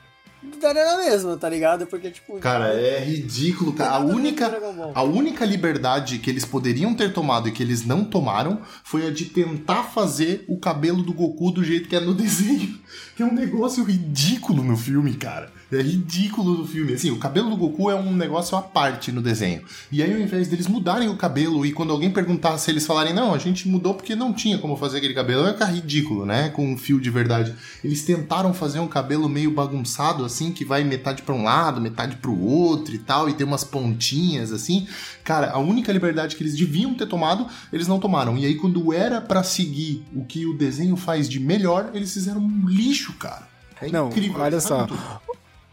[0.61, 1.87] daria na mesma, tá ligado?
[1.87, 2.39] Porque, tipo.
[2.39, 3.93] Cara, é ridículo, cara.
[3.93, 4.53] A única,
[4.95, 9.11] a única liberdade que eles poderiam ter tomado e que eles não tomaram foi a
[9.11, 12.79] de tentar fazer o cabelo do Goku do jeito que é no desenho.
[13.19, 15.53] É um negócio ridículo no filme, cara.
[15.73, 16.95] É ridículo do filme.
[16.95, 19.63] Assim, o cabelo do Goku é um negócio à parte no desenho.
[19.91, 23.13] E aí, ao invés deles mudarem o cabelo e quando alguém perguntar se eles falarem,
[23.15, 26.49] não, a gente mudou porque não tinha como fazer aquele cabelo, vai ficar ridículo, né?
[26.51, 27.55] Com um fio de verdade.
[27.83, 32.17] Eles tentaram fazer um cabelo meio bagunçado, assim, que vai metade para um lado, metade
[32.17, 34.87] para o outro e tal, e tem umas pontinhas, assim.
[35.23, 38.37] Cara, a única liberdade que eles deviam ter tomado, eles não tomaram.
[38.37, 42.41] E aí, quando era para seguir o que o desenho faz de melhor, eles fizeram
[42.41, 43.49] um lixo, cara.
[43.81, 44.41] É não, incrível.
[44.41, 44.87] olha só.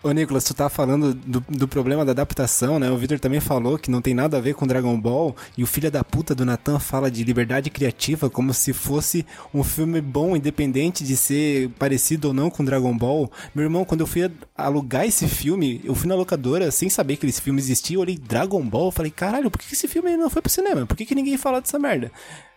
[0.04, 2.90] Ô Nicolas, tu tá falando do, do problema da adaptação, né?
[2.90, 5.36] O Victor também falou que não tem nada a ver com Dragon Ball.
[5.56, 9.24] E o filho da puta do Nathan fala de liberdade criativa como se fosse
[9.54, 13.32] um filme bom, independente de ser parecido ou não com Dragon Ball.
[13.54, 14.28] Meu irmão, quando eu fui
[14.58, 17.98] alugar esse filme, eu fui na locadora sem saber que esse filme existia.
[17.98, 20.84] Eu olhei Dragon Ball, eu falei, caralho, por que esse filme não foi pro cinema?
[20.88, 22.12] Por que, que ninguém fala dessa merda?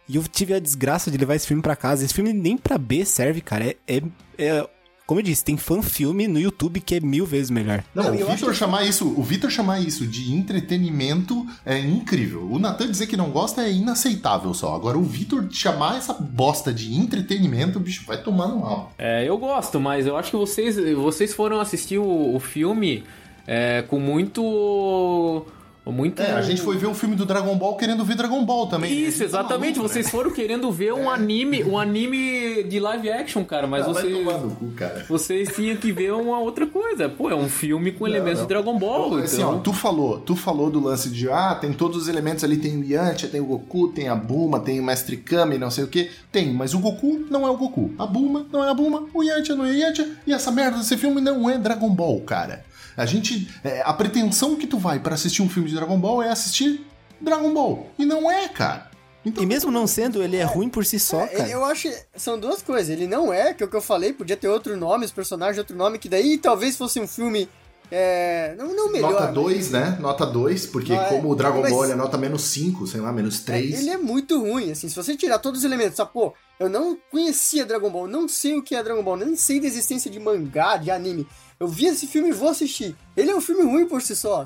[0.09, 2.05] E eu tive a desgraça de levar esse filme para casa.
[2.05, 3.67] Esse filme nem pra B serve, cara.
[3.67, 4.03] É, é,
[4.39, 4.69] é
[5.07, 7.85] como eu disse, tem fan-filme no YouTube que é mil vezes melhor.
[7.95, 8.57] Não, o Vitor que...
[8.57, 12.49] chamar isso, o Vitor chamar isso de entretenimento é incrível.
[12.51, 14.75] O Nathan dizer que não gosta é inaceitável só.
[14.75, 18.93] Agora o Vitor chamar essa bosta de entretenimento, bicho, vai tomar no mal.
[18.99, 23.05] É, eu gosto, mas eu acho que vocês, vocês foram assistir o, o filme
[23.47, 25.45] é, com muito
[25.93, 26.21] muito...
[26.23, 28.91] É, a gente foi ver o filme do Dragon Ball querendo ver Dragon Ball também.
[28.93, 29.27] Isso, né?
[29.27, 29.77] exatamente.
[29.77, 30.11] Maluco, vocês né?
[30.11, 31.15] foram querendo ver um é.
[31.15, 35.05] anime, um anime de live action, cara, mas ah, vocês cu, cara.
[35.07, 37.09] vocês tinham que ver uma outra coisa.
[37.09, 38.47] Pô, é um filme com elementos não.
[38.47, 39.11] de Dragon Ball.
[39.11, 39.57] Pô, assim, então...
[39.57, 42.79] ó, tu falou, tu falou do lance de ah, tem todos os elementos ali, tem
[42.79, 45.89] o Yantia, tem o Goku, tem a Buma, tem o Mestre Kami, não sei o
[45.89, 46.11] que.
[46.33, 47.93] Tem, mas o Goku não é o Goku.
[47.99, 50.79] A Buma não é a Buma, o Yantia não é o Yantia, e essa merda
[50.79, 52.65] desse filme não é Dragon Ball, cara.
[52.97, 53.51] A gente.
[53.63, 56.85] É, a pretensão que tu vai para assistir um filme de Dragon Ball é assistir
[57.21, 57.91] Dragon Ball.
[57.99, 58.91] E não é, cara.
[59.25, 61.49] Então, e mesmo não sendo, ele é, é ruim por si só, é, cara.
[61.49, 62.91] Eu acho são duas coisas.
[62.91, 65.59] Ele não é, que é o que eu falei, podia ter outro nome, os personagens
[65.59, 67.49] outro nome, que daí talvez fosse um filme.
[67.91, 69.13] É, não, não melhor.
[69.13, 69.97] Nota 2, né?
[70.01, 73.13] Nota 2, porque não, é, como o Dragon Ball é nota menos 5, sei lá,
[73.13, 73.75] menos 3.
[73.75, 74.89] É, ele é muito ruim, assim.
[74.89, 78.59] Se você tirar todos os elementos, sabe, pô, eu não conhecia Dragon Ball, não sei
[78.59, 81.27] o que é Dragon Ball, nem sei da existência de mangá, de anime.
[81.59, 82.97] Eu vi esse filme e vou assistir.
[83.17, 84.45] Ele é um filme ruim por si só.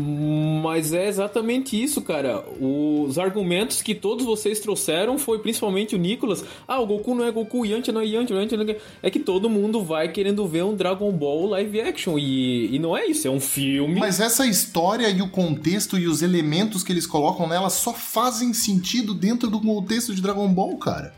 [0.62, 2.44] Mas é exatamente isso, cara.
[2.60, 6.44] Os argumentos que todos vocês trouxeram foi principalmente o Nicolas.
[6.66, 8.76] Ah, o Goku não é Goku, Yantia não é Yantia, Yantia não é...
[9.02, 12.18] É que todo mundo vai querendo ver um Dragon Ball live action.
[12.18, 13.98] E, e não é isso, é um filme.
[13.98, 18.52] Mas essa história e o contexto e os elementos que eles colocam nela só fazem
[18.52, 21.14] sentido dentro do contexto de Dragon Ball, cara.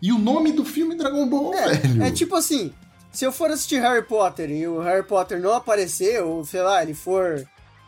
[0.00, 2.02] E o nome do filme é Dragon Ball, é, velho.
[2.02, 2.72] É tipo assim,
[3.18, 6.80] se eu for assistir Harry Potter e o Harry Potter não aparecer, ou sei lá,
[6.84, 7.44] ele for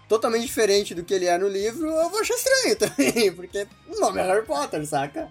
[0.08, 4.00] totalmente diferente do que ele é no livro, eu vou achar estranho também, porque o
[4.00, 5.28] nome é Harry Potter, saca?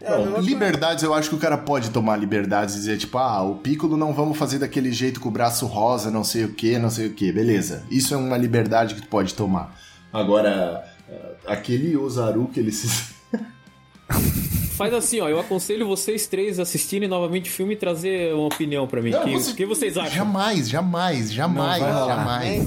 [0.00, 3.54] É liberdades, eu acho que o cara pode tomar liberdades e dizer, tipo, ah, o
[3.54, 6.90] Piccolo não vamos fazer daquele jeito com o braço rosa, não sei o que, não
[6.90, 7.84] sei o que, beleza.
[7.88, 9.72] Isso é uma liberdade que tu pode tomar.
[10.12, 10.84] Agora,
[11.46, 13.14] aquele Ozaru que ele se.
[14.76, 15.28] Faz assim, ó.
[15.28, 19.14] Eu aconselho vocês três assistirem novamente o filme e trazer uma opinião para mim.
[19.14, 19.52] O que, você...
[19.54, 20.12] que vocês acham?
[20.12, 22.62] Jamais, jamais, jamais, Não, jamais.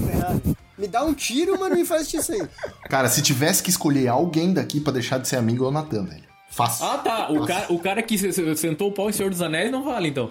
[0.76, 2.42] me dá um tiro, mas não me faz isso aí.
[2.88, 6.04] Cara, se tivesse que escolher alguém daqui para deixar de ser amigo, é o Natan,
[6.04, 6.24] velho.
[6.50, 6.84] Fácil.
[6.84, 7.30] Ah, tá.
[7.30, 8.18] O cara, o cara que
[8.56, 10.30] sentou o pau em Senhor dos Anéis não vale, então.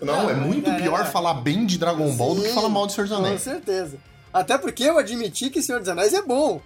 [0.00, 2.94] Não, é muito pior falar bem de Dragon Ball Sim, do que falar mal de
[2.94, 3.44] Senhor dos Anéis.
[3.44, 3.98] Com certeza.
[4.32, 6.62] Até porque eu admiti que Senhor dos Anéis é bom.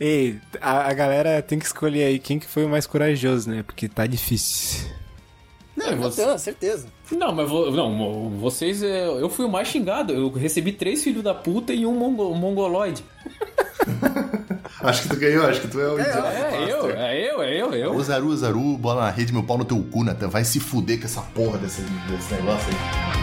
[0.00, 3.62] Ei, a, a, galera tem que escolher aí quem que foi o mais corajoso, né?
[3.62, 4.88] Porque tá difícil.
[5.76, 6.38] Não, é, você...
[6.38, 6.88] certeza.
[7.12, 8.82] Não, mas não, vocês.
[8.82, 10.14] É, eu fui o mais xingado.
[10.14, 13.04] Eu recebi três filhos da puta e um, mongo, mongoloide.
[14.80, 16.28] Acho que tu ganhou, acho que tu é o idiota.
[16.28, 17.94] É eu, é eu, é eu, é eu.
[17.94, 20.28] Ozaru, Ozaru, bola na rede, meu pau no teu cu, Natan.
[20.28, 23.19] Vai se fuder com essa porra desse, desse negócio aí.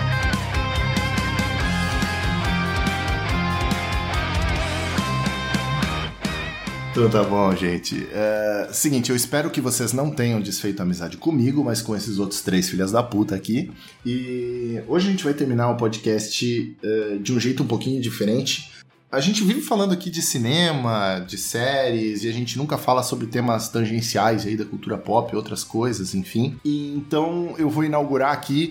[6.97, 8.09] Então tá bom, gente.
[8.11, 12.17] É, seguinte, eu espero que vocês não tenham desfeito a amizade comigo, mas com esses
[12.17, 13.71] outros três filhas da puta aqui.
[14.03, 18.71] E hoje a gente vai terminar o podcast é, de um jeito um pouquinho diferente.
[19.11, 23.27] A gente vive falando aqui de cinema, de séries, e a gente nunca fala sobre
[23.27, 26.59] temas tangenciais aí da cultura pop outras coisas, enfim.
[26.65, 28.69] E então eu vou inaugurar aqui.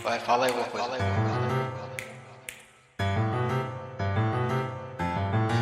[0.00, 0.86] Vai, fala aí alguma coisa.
[0.86, 1.85] Fala aí, fala aí.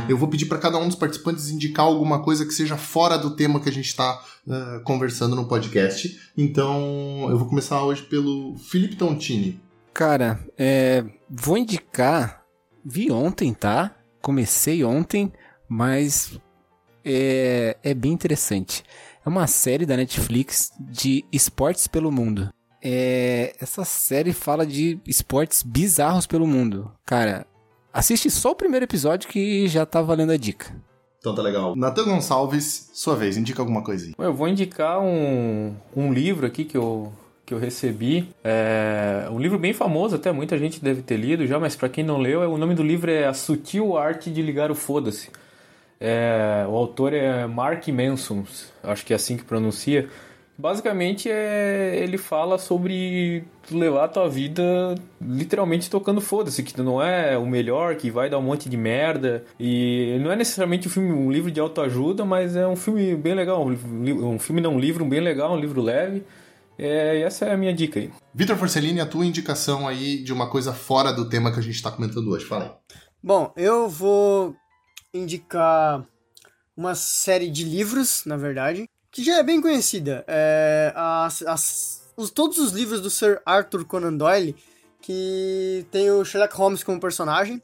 [0.07, 3.35] Eu vou pedir para cada um dos participantes indicar alguma coisa que seja fora do
[3.35, 6.21] tema que a gente está uh, conversando no podcast.
[6.37, 9.61] Então, eu vou começar hoje pelo Felipe Tontini.
[9.95, 12.45] Cara, é, vou indicar.
[12.85, 13.97] Vi ontem, tá?
[14.21, 15.33] Comecei ontem,
[15.67, 16.39] mas
[17.03, 18.85] é, é bem interessante.
[19.25, 22.53] É uma série da Netflix de esportes pelo mundo.
[22.83, 26.93] É, essa série fala de esportes bizarros pelo mundo.
[27.07, 27.47] Cara,
[27.95, 30.75] Assiste só o primeiro episódio que já tá valendo a dica.
[31.21, 31.77] Então tá legal.
[31.77, 34.15] Natan Gonçalves, sua vez, indica alguma coisa aí.
[34.19, 37.13] Eu vou indicar um, um livro aqui que eu,
[37.47, 38.29] que eu recebi.
[38.43, 42.03] É um livro bem famoso, até muita gente deve ter lido já, mas para quem
[42.03, 45.31] não leu, é, o nome do livro é A Sutil Arte de Ligar o Foda-se.
[46.01, 48.45] É, o autor é Mark Manson,
[48.83, 50.11] acho que é assim que pronuncia.
[50.57, 57.03] Basicamente, é, ele fala sobre levar a tua vida literalmente tocando foda-se, que tu não
[57.03, 59.45] é o melhor, que vai dar um monte de merda.
[59.59, 63.35] E não é necessariamente um filme, um livro de autoajuda, mas é um filme bem
[63.35, 63.67] legal.
[63.67, 66.23] Um filme não, um livro bem legal, um livro leve.
[66.79, 68.11] É, e essa é a minha dica aí.
[68.33, 71.77] Vitor Forcellini, a tua indicação aí de uma coisa fora do tema que a gente
[71.77, 72.45] está comentando hoje.
[72.45, 72.97] Fala aí.
[73.23, 74.55] Bom, eu vou
[75.13, 76.05] indicar
[76.77, 80.25] uma série de livros, na verdade, que já é bem conhecida.
[80.27, 84.57] É, as, as, os, todos os livros do Sir Arthur Conan Doyle,
[85.01, 87.63] que tem o Sherlock Holmes como personagem.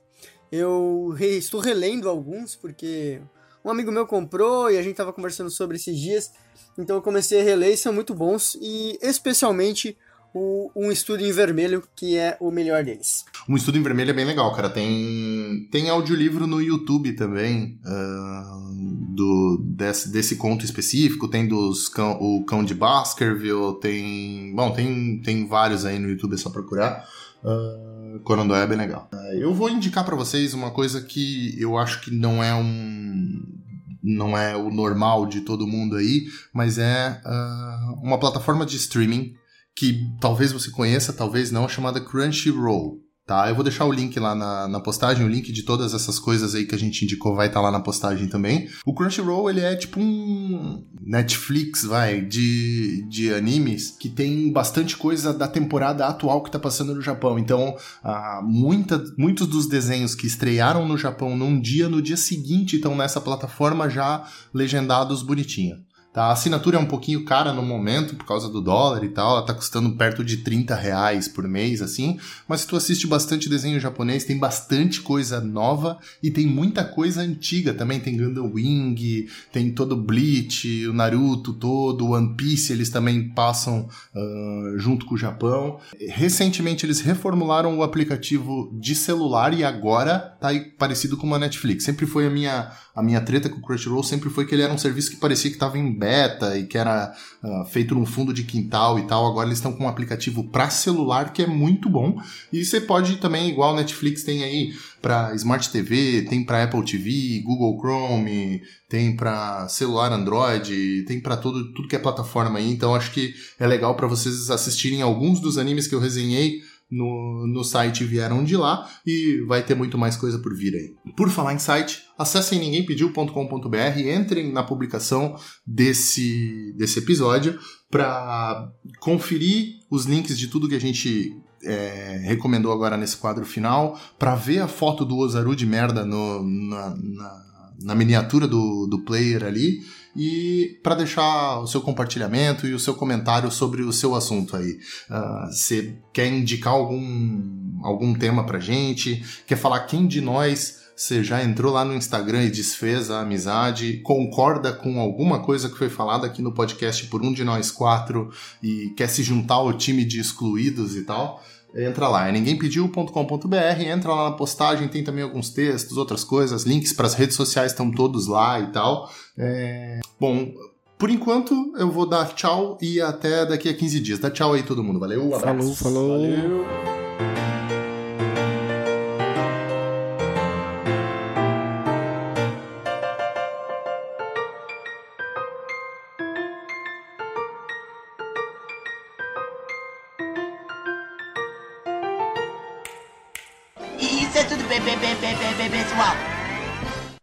[0.53, 3.21] Eu re, estou relendo alguns, porque
[3.65, 6.31] um amigo meu comprou e a gente estava conversando sobre esses dias.
[6.79, 8.57] Então eu comecei a reler e são muito bons.
[8.61, 9.99] E especialmente
[10.35, 13.25] o Um Estudo em Vermelho, que é o melhor deles.
[13.49, 14.71] Um Estudo em Vermelho é bem legal, cara.
[14.71, 21.29] Tem, tem audiolivro no YouTube também, uh, do, desse, desse conto específico.
[21.29, 24.55] Tem dos cão, o Cão de Baskerville, tem...
[24.55, 27.07] Bom, tem, tem vários aí no YouTube, é só procurar.
[27.43, 29.09] Uh, é bem legal.
[29.13, 33.61] Uh, eu vou indicar para vocês uma coisa que eu acho que não é um
[34.03, 39.35] não é o normal de todo mundo aí, mas é uh, uma plataforma de streaming
[39.81, 43.01] que talvez você conheça, talvez não, chamada Crunchyroll.
[43.27, 43.49] Tá?
[43.49, 46.55] Eu vou deixar o link lá na, na postagem, o link de todas essas coisas
[46.55, 48.69] aí que a gente indicou vai estar tá lá na postagem também.
[48.85, 55.33] O Crunchyroll, ele é tipo um Netflix, vai, de, de animes, que tem bastante coisa
[55.33, 57.39] da temporada atual que tá passando no Japão.
[57.39, 57.75] Então,
[58.05, 62.95] ah, muita, muitos dos desenhos que estrearam no Japão num dia, no dia seguinte estão
[62.95, 65.77] nessa plataforma já legendados bonitinho.
[66.13, 66.25] Tá?
[66.25, 69.47] A assinatura é um pouquinho cara no momento, por causa do dólar e tal, ela
[69.47, 73.79] tá custando perto de 30 reais por mês, assim, mas se tu assiste bastante desenho
[73.79, 79.71] japonês, tem bastante coisa nova e tem muita coisa antiga também, tem Gundam Wing, tem
[79.71, 85.15] todo o Bleach, o Naruto todo, o One Piece, eles também passam uh, junto com
[85.15, 85.79] o Japão.
[86.09, 91.85] Recentemente eles reformularam o aplicativo de celular e agora tá parecido com uma Netflix.
[91.85, 94.73] Sempre foi a minha, a minha treta com o Crunchyroll, sempre foi que ele era
[94.73, 98.33] um serviço que parecia que estava em beta e que era uh, feito num fundo
[98.33, 99.27] de quintal e tal.
[99.27, 102.21] Agora eles estão com um aplicativo para celular que é muito bom.
[102.53, 104.73] E você pode também, igual Netflix tem aí
[105.03, 111.37] para Smart TV, tem para Apple TV, Google Chrome, tem para celular Android, tem para
[111.37, 112.71] tudo, tudo que é plataforma aí.
[112.71, 116.61] Então acho que é legal para vocês assistirem alguns dos animes que eu resenhei
[116.91, 121.13] no, no site vieram de lá e vai ter muito mais coisa por vir aí.
[121.15, 125.37] Por falar em site, acessem ninguémpediu.com.br, entrem na publicação
[125.67, 127.59] desse, desse episódio
[127.91, 133.99] para conferir os links de tudo que a gente é, recomendou agora nesse quadro final,
[134.19, 137.45] para ver a foto do Ozaru de merda no, na, na,
[137.83, 139.81] na miniatura do, do player ali
[140.17, 144.79] e para deixar o seu compartilhamento e o seu comentário sobre o seu assunto aí.
[145.11, 149.25] Uh, você quer indicar algum, algum tema pra gente?
[149.47, 154.03] Quer falar quem de nós você já entrou lá no Instagram e desfez a amizade,
[154.03, 158.31] concorda com alguma coisa que foi falada aqui no podcast por um de nós quatro
[158.63, 161.43] e quer se juntar ao time de excluídos e tal,
[161.75, 166.93] entra lá, é ninguémpediu.com.br, entra lá na postagem, tem também alguns textos, outras coisas, links
[166.93, 169.11] para as redes sociais estão todos lá e tal.
[169.39, 170.01] É...
[170.19, 170.53] Bom,
[170.99, 174.19] por enquanto eu vou dar tchau e até daqui a 15 dias.
[174.19, 175.75] Dá tchau aí todo mundo, valeu, um abraço.
[175.75, 176.21] Falou, falou.
[176.21, 177.30] Valeu.